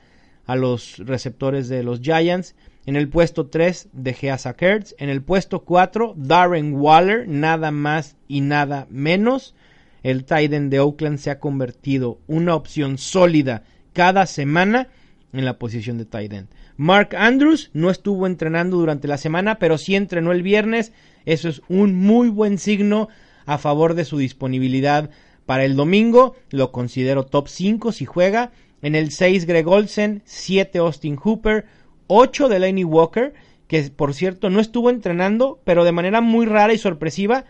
a 0.47 0.57
los 0.57 0.99
receptores 0.99 1.69
de 1.69 1.85
los 1.85 2.01
Giants. 2.01 2.57
En 2.87 2.97
el 2.97 3.09
puesto 3.09 3.47
3 3.47 3.89
dejé 3.93 4.31
a 4.31 4.39
Sackers. 4.39 4.95
En 4.99 5.09
el 5.09 5.23
puesto 5.23 5.65
4 5.65 6.15
Darren 6.17 6.75
Waller, 6.75 7.27
nada 7.27 7.71
más 7.71 8.17
y 8.29 8.41
nada 8.41 8.87
menos. 8.91 9.55
El 10.03 10.25
Titan 10.25 10.69
de 10.69 10.81
Oakland 10.81 11.19
se 11.19 11.31
ha 11.31 11.39
convertido 11.39 12.21
una 12.27 12.55
opción 12.55 12.99
sólida 12.99 13.65
cada 13.95 14.27
semana 14.27 14.89
en 15.33 15.45
la 15.47 15.59
posición 15.59 15.97
de 15.97 16.05
Titan. 16.05 16.49
Mark 16.77 17.17
Andrews 17.17 17.71
no 17.73 17.91
estuvo 17.91 18.27
entrenando 18.27 18.77
durante 18.77 19.09
la 19.09 19.17
semana, 19.17 19.59
pero 19.59 19.79
sí 19.79 19.95
entrenó 19.95 20.33
el 20.33 20.43
viernes. 20.43 20.93
Eso 21.25 21.49
es 21.49 21.63
un 21.69 21.95
muy 21.95 22.29
buen 22.29 22.59
signo 22.59 23.09
a 23.47 23.59
favor 23.59 23.95
de 23.95 24.05
su 24.05 24.19
disponibilidad 24.19 25.11
para 25.47 25.65
el 25.65 25.77
domingo. 25.77 26.35
Lo 26.51 26.71
considero 26.71 27.25
top 27.25 27.49
5 27.49 27.93
si 27.93 28.05
juega. 28.05 28.53
En 28.83 28.95
el 28.95 29.11
6 29.11 29.47
Greg 29.47 29.67
Olsen, 29.67 30.23
7 30.27 30.79
Austin 30.79 31.17
Hooper, 31.17 31.65
8 32.07 32.49
Delaney 32.49 32.85
Walker, 32.85 33.35
que 33.67 33.83
por 33.91 34.15
cierto 34.15 34.51
no 34.51 34.61
estuvo 34.61 34.91
entrenando, 34.91 35.61
pero 35.65 35.85
de 35.85 35.93
manera 35.93 36.21
muy 36.21 36.47
rara 36.47 36.73
y 36.73 36.79
sorpresiva 36.79 37.45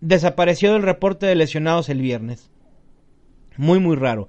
desapareció 0.00 0.72
del 0.72 0.82
reporte 0.82 1.26
de 1.26 1.34
lesionados 1.34 1.88
el 1.88 2.00
viernes. 2.00 2.50
Muy 3.56 3.78
muy 3.78 3.96
raro. 3.96 4.28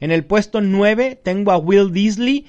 En 0.00 0.10
el 0.10 0.24
puesto 0.24 0.60
9 0.60 1.20
tengo 1.22 1.52
a 1.52 1.58
Will 1.58 1.92
Disley, 1.92 2.46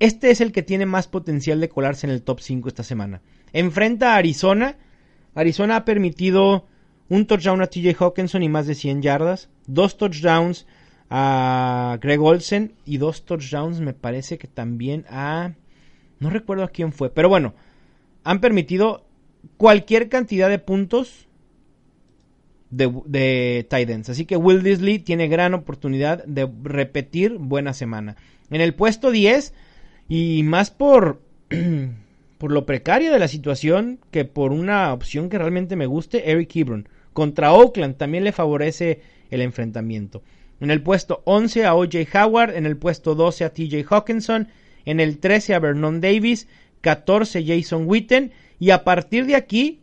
este 0.00 0.30
es 0.30 0.40
el 0.40 0.52
que 0.52 0.62
tiene 0.62 0.86
más 0.86 1.06
potencial 1.06 1.60
de 1.60 1.68
colarse 1.68 2.06
en 2.06 2.12
el 2.12 2.22
top 2.22 2.40
5 2.40 2.68
esta 2.68 2.82
semana. 2.82 3.22
Enfrenta 3.52 4.14
a 4.14 4.16
Arizona. 4.16 4.76
Arizona 5.34 5.76
ha 5.76 5.84
permitido 5.84 6.66
un 7.08 7.26
touchdown 7.26 7.62
a 7.62 7.66
TJ 7.66 7.94
Hawkinson 7.98 8.42
y 8.42 8.48
más 8.48 8.66
de 8.66 8.74
100 8.74 9.02
yardas. 9.02 9.48
Dos 9.66 9.96
touchdowns 9.96 10.66
a 11.10 11.98
Greg 12.00 12.20
Olsen 12.20 12.74
y 12.84 12.98
dos 12.98 13.24
touchdowns 13.24 13.80
me 13.80 13.92
parece 13.92 14.38
que 14.38 14.48
también 14.48 15.04
a... 15.08 15.52
No 16.24 16.30
recuerdo 16.30 16.64
a 16.64 16.68
quién 16.68 16.90
fue, 16.90 17.10
pero 17.10 17.28
bueno, 17.28 17.52
han 18.24 18.40
permitido 18.40 19.04
cualquier 19.58 20.08
cantidad 20.08 20.48
de 20.48 20.58
puntos 20.58 21.28
de, 22.70 22.90
de. 23.06 24.02
Así 24.08 24.24
que 24.24 24.38
Will 24.38 24.62
Disley 24.62 25.00
tiene 25.00 25.28
gran 25.28 25.52
oportunidad 25.52 26.24
de 26.24 26.50
repetir 26.62 27.36
buena 27.36 27.74
semana. 27.74 28.16
En 28.50 28.62
el 28.62 28.72
puesto 28.72 29.10
10 29.10 29.52
y 30.08 30.44
más 30.44 30.70
por, 30.70 31.20
por 32.38 32.52
lo 32.52 32.64
precario 32.64 33.12
de 33.12 33.18
la 33.18 33.28
situación 33.28 34.00
que 34.10 34.24
por 34.24 34.52
una 34.52 34.94
opción 34.94 35.28
que 35.28 35.36
realmente 35.36 35.76
me 35.76 35.84
guste, 35.84 36.30
Eric 36.30 36.56
Ebron. 36.56 36.88
Contra 37.12 37.52
Oakland 37.52 37.98
también 37.98 38.24
le 38.24 38.32
favorece 38.32 39.02
el 39.30 39.42
enfrentamiento. 39.42 40.22
En 40.58 40.70
el 40.70 40.80
puesto 40.80 41.20
11 41.26 41.66
a 41.66 41.74
OJ 41.74 41.96
Howard, 42.14 42.56
en 42.56 42.64
el 42.64 42.78
puesto 42.78 43.14
12 43.14 43.44
a 43.44 43.52
TJ 43.52 43.84
Hawkinson, 43.90 44.48
en 44.84 45.00
el 45.00 45.18
13 45.18 45.54
a 45.54 45.58
Vernon 45.58 46.00
Davis, 46.00 46.48
14 46.80 47.44
Jason 47.44 47.84
Witten 47.86 48.32
y 48.58 48.70
a 48.70 48.84
partir 48.84 49.26
de 49.26 49.36
aquí 49.36 49.80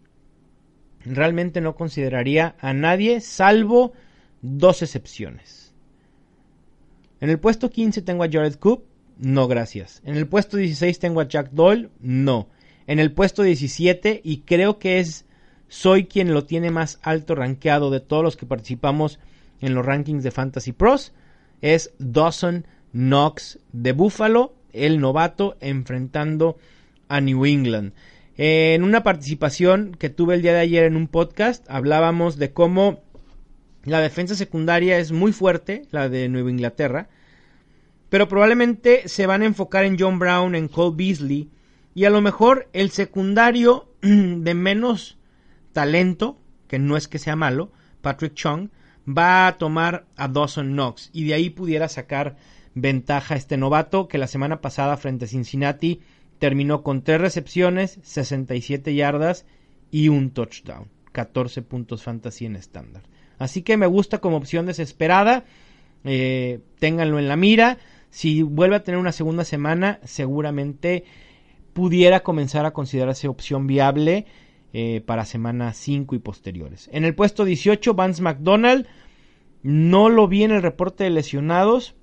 realmente 1.03 1.61
no 1.61 1.75
consideraría 1.75 2.55
a 2.59 2.73
nadie 2.73 3.21
salvo 3.21 3.93
dos 4.41 4.81
excepciones. 4.81 5.73
En 7.19 7.29
el 7.29 7.39
puesto 7.39 7.69
15 7.69 8.01
tengo 8.01 8.23
a 8.23 8.29
Jared 8.29 8.55
Cook, 8.55 8.83
no, 9.21 9.47
gracias. 9.47 10.01
En 10.03 10.17
el 10.17 10.27
puesto 10.27 10.57
16 10.57 10.97
tengo 10.97 11.21
a 11.21 11.27
Jack 11.27 11.51
Doyle. 11.51 11.91
No. 11.99 12.47
En 12.87 12.99
el 12.99 13.11
puesto 13.11 13.43
17, 13.43 14.19
y 14.23 14.39
creo 14.39 14.79
que 14.79 14.99
es 14.99 15.25
soy 15.67 16.05
quien 16.05 16.33
lo 16.33 16.43
tiene 16.43 16.71
más 16.71 16.99
alto 17.03 17.35
rankeado 17.35 17.91
de 17.91 18.01
todos 18.01 18.23
los 18.23 18.35
que 18.35 18.47
participamos 18.47 19.19
en 19.61 19.75
los 19.75 19.85
rankings 19.85 20.23
de 20.23 20.31
Fantasy 20.31 20.73
Pros, 20.73 21.13
es 21.61 21.93
Dawson 21.99 22.65
Knox 22.91 23.59
de 23.71 23.93
Buffalo, 23.93 24.53
el 24.73 24.99
novato, 24.99 25.57
enfrentando 25.59 26.57
a 27.07 27.21
New 27.21 27.45
England. 27.45 27.93
En 28.37 28.83
una 28.83 29.03
participación 29.03 29.95
que 29.99 30.09
tuve 30.09 30.35
el 30.35 30.41
día 30.41 30.53
de 30.53 30.59
ayer 30.59 30.85
en 30.85 30.95
un 30.95 31.07
podcast, 31.07 31.65
hablábamos 31.69 32.37
de 32.37 32.53
cómo 32.53 33.03
la 33.83 33.99
defensa 33.99 34.35
secundaria 34.35 34.97
es 34.97 35.11
muy 35.11 35.33
fuerte, 35.33 35.83
la 35.91 36.09
de 36.09 36.29
Nueva 36.29 36.49
Inglaterra, 36.49 37.09
pero 38.09 38.27
probablemente 38.27 39.07
se 39.07 39.25
van 39.25 39.41
a 39.41 39.45
enfocar 39.45 39.85
en 39.85 39.97
John 39.99 40.19
Brown, 40.19 40.55
en 40.55 40.67
Cole 40.67 40.95
Beasley 40.95 41.49
y 41.93 42.05
a 42.05 42.09
lo 42.09 42.21
mejor 42.21 42.69
el 42.73 42.91
secundario 42.91 43.89
de 44.01 44.53
menos 44.53 45.17
talento, 45.73 46.39
que 46.67 46.79
no 46.79 46.97
es 46.97 47.07
que 47.07 47.19
sea 47.19 47.35
malo, 47.35 47.71
Patrick 48.01 48.33
Chung, 48.33 48.69
va 49.07 49.47
a 49.47 49.57
tomar 49.57 50.05
a 50.15 50.27
Dawson 50.27 50.73
Knox 50.73 51.09
y 51.13 51.25
de 51.25 51.33
ahí 51.33 51.49
pudiera 51.49 51.87
sacar 51.89 52.37
ventaja 52.73 53.35
este 53.35 53.57
novato 53.57 54.07
que 54.07 54.17
la 54.17 54.27
semana 54.27 54.61
pasada 54.61 54.97
frente 54.97 55.25
a 55.25 55.27
Cincinnati 55.27 56.01
terminó 56.39 56.83
con 56.83 57.03
3 57.03 57.21
recepciones, 57.21 57.99
67 58.03 58.95
yardas 58.95 59.45
y 59.91 60.07
un 60.07 60.31
touchdown. 60.31 60.87
14 61.11 61.61
puntos 61.61 62.03
fantasy 62.03 62.45
en 62.45 62.55
estándar. 62.55 63.03
Así 63.37 63.63
que 63.63 63.77
me 63.77 63.87
gusta 63.87 64.19
como 64.19 64.37
opción 64.37 64.65
desesperada. 64.65 65.45
Eh, 66.03 66.59
ténganlo 66.79 67.19
en 67.19 67.27
la 67.27 67.35
mira. 67.35 67.77
Si 68.09 68.41
vuelve 68.41 68.75
a 68.75 68.83
tener 68.83 68.99
una 68.99 69.11
segunda 69.11 69.43
semana, 69.43 69.99
seguramente 70.03 71.03
pudiera 71.73 72.21
comenzar 72.21 72.65
a 72.65 72.71
considerarse 72.71 73.27
opción 73.27 73.67
viable 73.67 74.25
eh, 74.73 75.01
para 75.05 75.25
semana 75.25 75.73
5 75.73 76.15
y 76.15 76.19
posteriores. 76.19 76.89
En 76.91 77.05
el 77.05 77.15
puesto 77.15 77.45
18, 77.45 77.93
Vance 77.93 78.21
McDonald. 78.21 78.87
No 79.63 80.09
lo 80.09 80.27
vi 80.27 80.43
en 80.43 80.51
el 80.51 80.61
reporte 80.61 81.03
de 81.03 81.11
lesionados. 81.11 81.95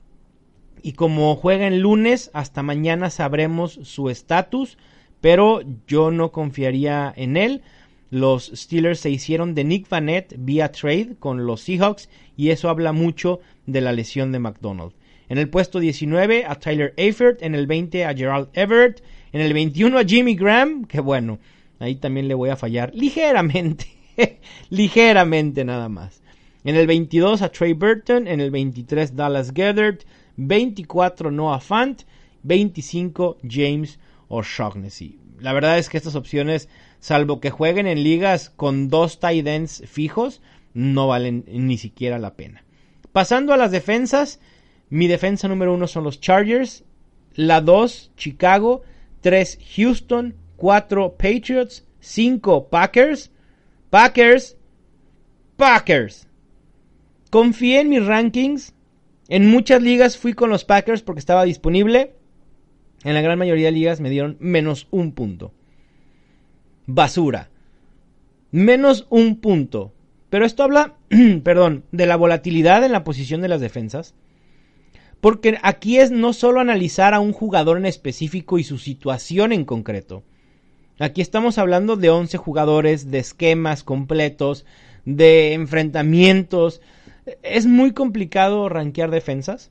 Y 0.83 0.93
como 0.93 1.35
juega 1.37 1.67
en 1.67 1.81
lunes, 1.81 2.31
hasta 2.35 2.63
mañana 2.63 3.11
sabremos 3.11 3.79
su 3.83 4.11
estatus. 4.11 4.79
Pero 5.21 5.61
yo 5.87 6.11
no 6.11 6.31
confiaría 6.31 7.13
en 7.17 7.37
él. 7.37 7.63
Los 8.11 8.51
Steelers 8.55 9.01
se 9.01 9.11
hicieron 9.11 9.55
de 9.55 9.65
Nick 9.65 9.89
Vanette 9.89 10.35
vía 10.39 10.73
trade 10.73 11.17
con 11.19 11.45
los 11.45 11.61
Seahawks 11.61 12.09
y 12.37 12.51
eso 12.51 12.71
habla 12.71 12.93
mucho 12.93 13.41
de 13.67 13.83
la 13.83 13.93
lesión 13.93 14.33
de 14.33 14.39
McDonald. 14.39 14.93
En 15.29 15.37
el 15.37 15.51
puesto 15.51 15.79
19 15.79 16.47
a 16.47 16.55
Tyler 16.55 16.95
Eifert, 16.97 17.43
en 17.43 17.55
el 17.55 17.67
20 17.67 18.07
a 18.07 18.15
Gerald 18.15 18.49
Everett, 18.55 19.03
en 19.33 19.43
el 19.43 19.53
21 19.53 19.99
a 19.99 20.05
Jimmy 20.05 20.35
Graham, 20.37 20.87
que 20.87 21.01
bueno, 21.01 21.39
ahí 21.81 21.97
también 21.97 22.29
le 22.29 22.35
voy 22.35 22.49
a 22.49 22.57
fallar 22.57 22.93
ligeramente, 22.95 23.89
ligeramente 24.71 25.65
nada 25.67 25.91
más. 25.91 26.23
En 26.65 26.77
el 26.77 26.87
22 26.87 27.43
a 27.43 27.51
Trey 27.51 27.75
Burton, 27.75 28.27
en 28.27 28.41
el 28.41 28.51
23 28.51 29.15
Dallas 29.15 29.53
Gethert, 29.55 30.05
24 30.39 31.31
Noah 31.31 31.61
Fant, 31.61 32.03
25 32.45 33.39
James 33.47 33.99
O'Shaughnessy. 34.29 35.19
La 35.41 35.53
verdad 35.53 35.79
es 35.79 35.89
que 35.89 35.99
estas 35.99 36.15
opciones, 36.15 36.69
salvo 37.01 37.41
que 37.41 37.51
jueguen 37.51 37.87
en 37.87 38.03
ligas 38.03 38.51
con 38.51 38.89
dos 38.89 39.21
tight 39.21 39.47
ends 39.47 39.83
fijos, 39.87 40.41
no 40.75 41.09
valen 41.09 41.45
ni 41.47 41.77
siquiera 41.77 42.19
la 42.19 42.35
pena. 42.35 42.65
Pasando 43.13 43.53
a 43.53 43.57
las 43.57 43.71
defensas, 43.71 44.41
mi 44.91 45.07
defensa 45.07 45.49
número 45.49 45.75
uno 45.75 45.87
son 45.87 46.05
los 46.05 46.21
Chargers, 46.21 46.85
la 47.35 47.61
2 47.61 48.13
Chicago, 48.17 48.83
3 49.21 49.59
Houston, 49.77 50.35
4 50.57 51.17
Patriots, 51.17 51.85
5 52.01 52.69
Packers, 52.69 53.31
Packers, 53.91 54.57
Packers. 55.57 56.27
Confié 57.31 57.81
en 57.81 57.89
mis 57.89 58.05
rankings. 58.05 58.75
En 59.29 59.51
muchas 59.51 59.83
ligas 59.83 60.17
fui 60.17 60.33
con 60.33 60.49
los 60.49 60.65
Packers 60.65 61.03
porque 61.03 61.21
estaba 61.21 61.45
disponible. 61.45 62.15
En 63.05 63.15
la 63.15 63.21
gran 63.21 63.39
mayoría 63.39 63.67
de 63.67 63.73
ligas 63.73 64.01
me 64.01 64.11
dieron 64.11 64.39
menos 64.41 64.89
un 64.91 65.13
punto. 65.13 65.53
Basura. 66.87 67.51
Menos 68.51 69.07
un 69.11 69.37
punto. 69.37 69.93
Pero 70.31 70.47
esto 70.47 70.63
habla, 70.63 70.95
perdón, 71.45 71.85
de 71.93 72.07
la 72.07 72.17
volatilidad 72.17 72.83
en 72.85 72.93
la 72.93 73.05
posición 73.05 73.43
de 73.43 73.49
las 73.49 73.61
defensas. 73.61 74.15
Porque 75.21 75.59
aquí 75.63 75.99
es 75.99 76.11
no 76.11 76.33
solo 76.33 76.61
analizar 76.61 77.13
a 77.13 77.21
un 77.21 77.33
jugador 77.33 77.77
en 77.77 77.87
específico 77.87 78.59
y 78.59 78.65
su 78.65 78.79
situación 78.79 79.53
en 79.53 79.65
concreto. 79.65 80.23
Aquí 80.99 81.21
estamos 81.21 81.59
hablando 81.59 81.97
de 81.97 82.11
11 82.11 82.39
jugadores, 82.39 83.11
de 83.11 83.19
esquemas 83.19 83.85
completos, 83.85 84.65
de 85.05 85.53
enfrentamientos. 85.53 86.81
Es 87.43 87.67
muy 87.67 87.93
complicado 87.93 88.69
rankear 88.69 89.11
defensas. 89.11 89.71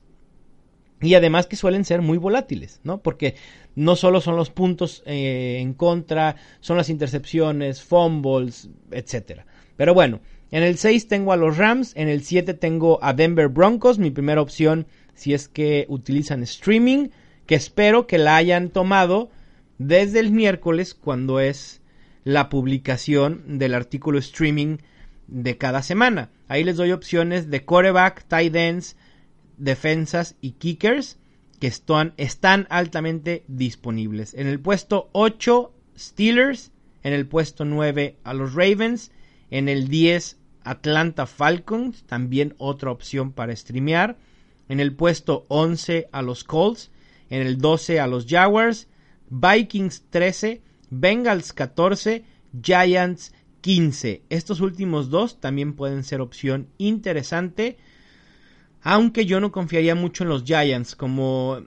Y 1.00 1.14
además 1.14 1.46
que 1.46 1.54
suelen 1.54 1.84
ser 1.84 2.02
muy 2.02 2.18
volátiles, 2.18 2.80
¿no? 2.82 2.98
Porque 2.98 3.36
no 3.76 3.94
solo 3.94 4.20
son 4.20 4.34
los 4.34 4.50
puntos 4.50 5.04
eh, 5.06 5.58
en 5.60 5.72
contra, 5.72 6.34
son 6.60 6.76
las 6.76 6.90
intercepciones, 6.90 7.82
fumbles, 7.82 8.68
etc. 8.90 9.42
Pero 9.76 9.94
bueno, 9.94 10.20
en 10.50 10.64
el 10.64 10.76
6 10.76 11.06
tengo 11.06 11.32
a 11.32 11.36
los 11.36 11.56
Rams, 11.56 11.92
en 11.94 12.08
el 12.08 12.24
7 12.24 12.54
tengo 12.54 12.98
a 13.02 13.12
Denver 13.12 13.48
Broncos, 13.48 13.98
mi 13.98 14.10
primera 14.10 14.42
opción 14.42 14.86
si 15.14 15.34
es 15.34 15.48
que 15.48 15.84
utilizan 15.88 16.42
streaming, 16.44 17.08
que 17.46 17.56
espero 17.56 18.06
que 18.06 18.18
la 18.18 18.36
hayan 18.36 18.70
tomado 18.70 19.30
desde 19.78 20.20
el 20.20 20.30
miércoles 20.30 20.94
cuando 20.94 21.40
es 21.40 21.80
la 22.24 22.48
publicación 22.48 23.58
del 23.58 23.74
artículo 23.74 24.18
streaming 24.18 24.78
de 25.28 25.56
cada 25.56 25.82
semana. 25.82 26.30
Ahí 26.48 26.64
les 26.64 26.76
doy 26.76 26.92
opciones 26.92 27.50
de 27.50 27.64
coreback, 27.64 28.24
tight 28.26 28.54
ends, 28.56 28.96
defensas 29.58 30.36
y 30.40 30.52
kickers 30.52 31.18
que 31.60 31.66
están, 31.66 32.66
altamente 32.70 33.44
disponibles. 33.48 34.34
En 34.34 34.46
el 34.46 34.60
puesto 34.60 35.10
8 35.12 35.72
Steelers, 35.98 36.72
en 37.02 37.12
el 37.12 37.26
puesto 37.26 37.64
9 37.64 38.16
a 38.24 38.34
los 38.34 38.54
Ravens, 38.54 39.10
en 39.50 39.68
el 39.68 39.88
10 39.88 40.38
Atlanta 40.64 41.26
Falcons, 41.26 42.04
también 42.04 42.54
otra 42.58 42.90
opción 42.90 43.32
para 43.32 43.54
streamear. 43.54 44.16
En 44.68 44.80
el 44.80 44.94
puesto 44.94 45.46
11 45.48 46.08
a 46.12 46.22
los 46.22 46.44
Colts, 46.44 46.90
en 47.30 47.42
el 47.42 47.58
12 47.58 48.00
a 48.00 48.06
los 48.06 48.26
Jaguars, 48.26 48.86
Vikings 49.30 50.04
13, 50.10 50.62
Bengals 50.90 51.52
14, 51.52 52.24
Giants 52.62 53.32
15. 53.60 54.22
Estos 54.28 54.60
últimos 54.60 55.10
dos 55.10 55.40
también 55.40 55.74
pueden 55.74 56.04
ser 56.04 56.20
opción 56.20 56.68
interesante, 56.78 57.78
aunque 58.82 59.26
yo 59.26 59.40
no 59.40 59.52
confiaría 59.52 59.94
mucho 59.94 60.24
en 60.24 60.30
los 60.30 60.44
Giants, 60.44 60.94
como 60.94 61.60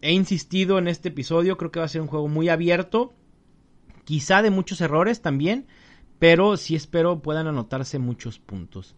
he 0.00 0.12
insistido 0.12 0.78
en 0.78 0.88
este 0.88 1.08
episodio, 1.08 1.56
creo 1.56 1.70
que 1.70 1.80
va 1.80 1.86
a 1.86 1.88
ser 1.88 2.00
un 2.00 2.08
juego 2.08 2.28
muy 2.28 2.48
abierto, 2.48 3.14
quizá 4.04 4.42
de 4.42 4.50
muchos 4.50 4.80
errores 4.80 5.22
también, 5.22 5.66
pero 6.18 6.56
sí 6.56 6.74
espero 6.74 7.20
puedan 7.20 7.46
anotarse 7.46 7.98
muchos 7.98 8.38
puntos. 8.38 8.96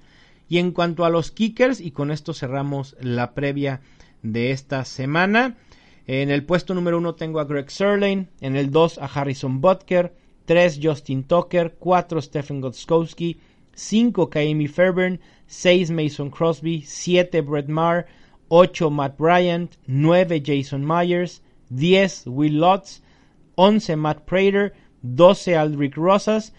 Y 0.48 0.59
en 0.59 0.72
cuanto 0.72 1.05
a 1.05 1.11
los 1.11 1.31
kickers, 1.31 1.81
y 1.81 1.92
con 1.92 2.11
esto 2.11 2.35
cerramos 2.35 2.96
la 3.00 3.35
previa 3.35 3.83
de 4.22 4.50
esta 4.50 4.85
semana. 4.85 5.57
En 6.07 6.31
el 6.31 6.44
puesto 6.44 6.74
número 6.74 6.98
uno 6.98 7.14
tengo 7.14 7.40
a 7.40 7.44
Greg 7.44 7.70
Serlane, 7.70 8.29
en 8.40 8.57
el 8.57 8.70
2 8.70 8.98
a 8.98 9.05
Harrison 9.05 9.61
Butker, 9.61 10.14
3 10.51 10.81
Justin 10.81 11.23
Tucker, 11.23 11.71
4 11.79 12.21
Stephen 12.21 12.61
Gotskowski, 12.61 13.37
5 13.77 14.27
Kaimi 14.27 14.69
Fairburn, 14.69 15.21
6 15.47 15.91
Mason 15.93 16.29
Crosby, 16.29 16.81
7 16.81 17.41
Brett 17.43 17.69
Maher, 17.69 18.09
8 18.51 18.91
Matt 18.91 19.17
Bryant, 19.17 19.77
9 19.87 20.41
Jason 20.41 20.85
Myers, 20.85 21.41
10 21.73 22.27
Will 22.27 22.55
Lutz, 22.55 23.01
11 23.59 23.95
Matt 23.95 24.27
Prater, 24.27 24.75
12 25.05 25.55
Aldrich 25.55 25.97
Rosas, 25.97 26.51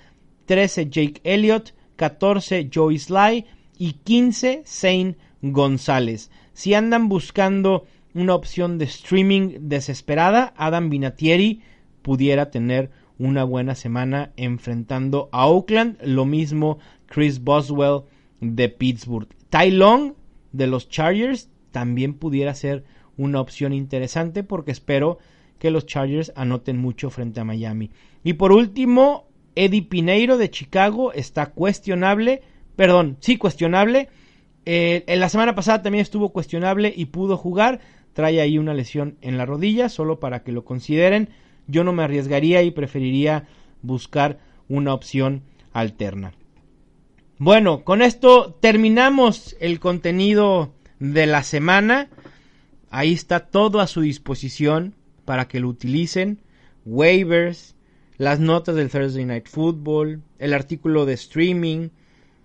13 0.48 0.86
Jake 0.90 1.20
Elliott, 1.26 1.74
14 1.98 2.70
Joey 2.70 2.98
Sly, 2.98 3.46
y 3.78 3.92
15 4.06 4.64
Zane 4.66 5.18
González. 5.42 6.32
Si 6.54 6.74
andan 6.74 7.10
buscando 7.10 7.88
una 8.14 8.36
opción 8.36 8.78
de 8.78 8.86
streaming 8.86 9.68
desesperada, 9.68 10.54
Adam 10.56 10.90
Vinatieri 10.90 11.62
pudiera 12.02 12.52
tener 12.52 13.01
una 13.22 13.44
buena 13.44 13.76
semana 13.76 14.32
enfrentando 14.36 15.30
a 15.32 15.48
Oakland. 15.48 15.98
Lo 16.04 16.26
mismo 16.26 16.80
Chris 17.06 17.44
Boswell 17.44 18.04
de 18.40 18.70
Pittsburgh. 18.70 19.28
Ty 19.50 19.72
Long 19.72 20.14
de 20.52 20.68
los 20.68 20.90
Chargers 20.90 21.50
también 21.72 22.14
pudiera 22.14 22.54
ser 22.56 22.84
una 23.18 23.40
opción 23.40 23.74
interesante 23.74 24.44
porque 24.44 24.72
espero 24.72 25.20
que 25.60 25.72
los 25.72 25.86
Chargers 25.86 26.34
anoten 26.36 26.78
mucho 26.78 27.10
frente 27.10 27.40
a 27.40 27.46
Miami. 27.46 27.92
Y 28.24 28.34
por 28.34 28.52
último, 28.52 29.28
Eddie 29.56 29.84
Pineiro 29.84 30.38
de 30.38 30.50
Chicago 30.50 31.14
está 31.14 31.48
cuestionable 31.48 32.42
perdón, 32.76 33.18
sí 33.20 33.38
cuestionable. 33.38 34.10
Eh, 34.66 35.04
en 35.08 35.20
la 35.20 35.30
semana 35.30 35.56
pasada 35.56 35.82
también 35.82 36.02
estuvo 36.02 36.30
cuestionable 36.30 36.92
y 36.96 37.06
pudo 37.06 37.38
jugar. 37.38 37.80
Trae 38.14 38.42
ahí 38.42 38.58
una 38.58 38.74
lesión 38.74 39.18
en 39.22 39.38
la 39.38 39.46
rodilla, 39.46 39.88
solo 39.88 40.20
para 40.20 40.44
que 40.44 40.52
lo 40.52 40.66
consideren. 40.66 41.30
Yo 41.72 41.84
no 41.84 41.94
me 41.94 42.04
arriesgaría 42.04 42.62
y 42.62 42.72
preferiría 42.72 43.48
buscar 43.82 44.40
una 44.68 44.94
opción 44.94 45.44
alterna. 45.74 46.34
Bueno, 47.38 47.84
con 47.84 48.02
esto 48.02 48.54
terminamos 48.60 49.56
el 49.60 49.80
contenido 49.80 50.74
de 51.00 51.26
la 51.26 51.44
semana. 51.44 52.10
Ahí 52.92 53.14
está 53.14 53.48
todo 53.48 53.80
a 53.80 53.88
su 53.88 54.02
disposición 54.02 54.94
para 55.26 55.48
que 55.48 55.60
lo 55.60 55.70
utilicen. 55.70 56.40
Waivers, 56.86 57.76
las 58.18 58.40
notas 58.40 58.76
del 58.76 58.90
Thursday 58.90 59.26
Night 59.26 59.48
Football, 59.48 60.22
el 60.38 60.54
artículo 60.54 61.06
de 61.06 61.14
streaming, 61.14 61.90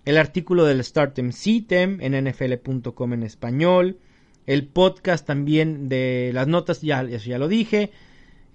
el 0.05 0.17
artículo 0.17 0.65
del 0.65 0.83
Startem 0.83 1.31
Sitem 1.31 1.99
en 2.01 2.13
nfl.com 2.23 3.13
en 3.13 3.23
español, 3.23 3.99
el 4.45 4.65
podcast 4.65 5.27
también 5.27 5.89
de 5.89 6.31
las 6.33 6.47
notas, 6.47 6.81
ya, 6.81 7.03
ya 7.03 7.37
lo 7.37 7.47
dije, 7.47 7.91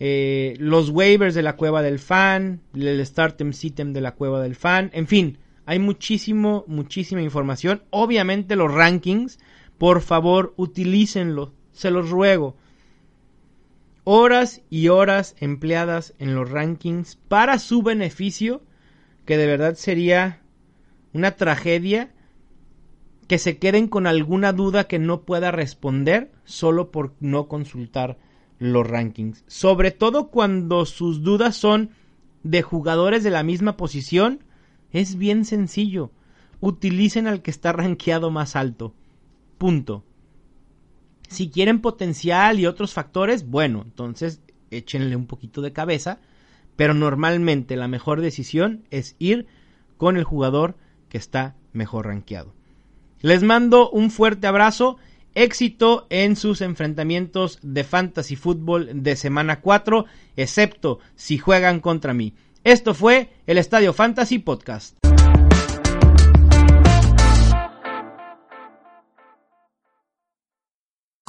eh, 0.05 0.57
los 0.59 0.91
waivers 0.91 1.33
de 1.33 1.43
la 1.43 1.55
cueva 1.55 1.81
del 1.81 2.01
fan, 2.01 2.61
el 2.75 3.07
Startem 3.07 3.53
Sitem 3.53 3.93
de 3.93 4.01
la 4.01 4.17
cueva 4.17 4.43
del 4.43 4.57
fan, 4.57 4.91
en 4.95 5.07
fin, 5.07 5.39
hay 5.65 5.79
muchísimo, 5.79 6.65
muchísima 6.67 7.23
información. 7.23 7.85
Obviamente 7.91 8.57
los 8.57 8.75
rankings, 8.75 9.39
por 9.79 10.01
favor, 10.01 10.55
utilícenlos, 10.57 11.51
se 11.71 11.93
los 11.93 12.11
ruego. 12.11 12.57
horas 14.03 14.63
y 14.71 14.89
horas 14.89 15.37
empleadas 15.39 16.17
en 16.19 16.35
los 16.35 16.51
rankings 16.51 17.15
para 17.29 17.61
su 17.61 17.85
beneficio, 17.85 18.61
que 19.25 19.37
de 19.37 19.47
verdad 19.47 19.77
sería 19.77 20.41
una 21.13 21.37
tragedia 21.37 22.11
que 23.29 23.39
se 23.39 23.57
queden 23.59 23.87
con 23.87 24.09
alguna 24.09 24.53
duda 24.53 24.89
que 24.89 24.99
no 24.99 25.23
pueda 25.23 25.53
responder 25.53 26.33
solo 26.43 26.91
por 26.91 27.15
no 27.21 27.47
consultar 27.47 28.19
los 28.63 28.87
rankings. 28.87 29.45
Sobre 29.47 29.91
todo 29.91 30.29
cuando 30.29 30.87
sus 30.87 31.23
dudas 31.23 31.57
son 31.57 31.91
de 32.43 32.63
jugadores 32.63 33.25
de 33.25 33.31
la 33.31 33.43
misma 33.43 33.77
posición, 33.77 34.41
es 34.93 35.17
bien 35.17 35.45
sencillo. 35.45 36.11
Utilicen 36.61 37.27
al 37.27 37.43
que 37.43 37.51
está 37.51 37.73
rankeado 37.73 38.31
más 38.31 38.55
alto. 38.55 38.95
Punto. 39.59 40.05
Si 41.29 41.51
quieren 41.51 41.81
potencial 41.81 42.61
y 42.61 42.67
otros 42.67 42.93
factores, 42.93 43.49
bueno, 43.49 43.83
entonces 43.85 44.43
échenle 44.71 45.17
un 45.17 45.27
poquito 45.27 45.63
de 45.63 45.73
cabeza, 45.73 46.19
pero 46.77 46.95
normalmente 46.95 47.77
la 47.77 47.89
mejor 47.89 48.21
decisión 48.21 48.85
es 48.91 49.17
ir 49.19 49.47
con 49.97 50.17
el 50.17 50.25
jugador 50.25 50.77
que 51.09 51.19
está 51.19 51.57
mejor 51.73 52.07
rankeado. 52.07 52.55
Les 53.21 53.43
mando 53.43 53.89
un 53.91 54.11
fuerte 54.11 54.47
abrazo, 54.47 54.99
éxito 55.35 56.07
en 56.11 56.37
sus 56.37 56.61
enfrentamientos 56.61 57.59
de 57.63 57.85
fantasy 57.85 58.37
fútbol 58.37 59.03
de 59.03 59.17
semana 59.17 59.61
4, 59.61 60.07
excepto 60.37 60.99
si 61.17 61.39
juegan 61.39 61.81
contra 61.81 62.15
mí. 62.15 62.35
Esto 62.65 62.95
fue 62.95 63.31
el 63.47 63.59
Estadio 63.59 63.93
Fantasy 63.93 64.39
Podcast. 64.39 64.97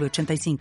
85 0.00 0.58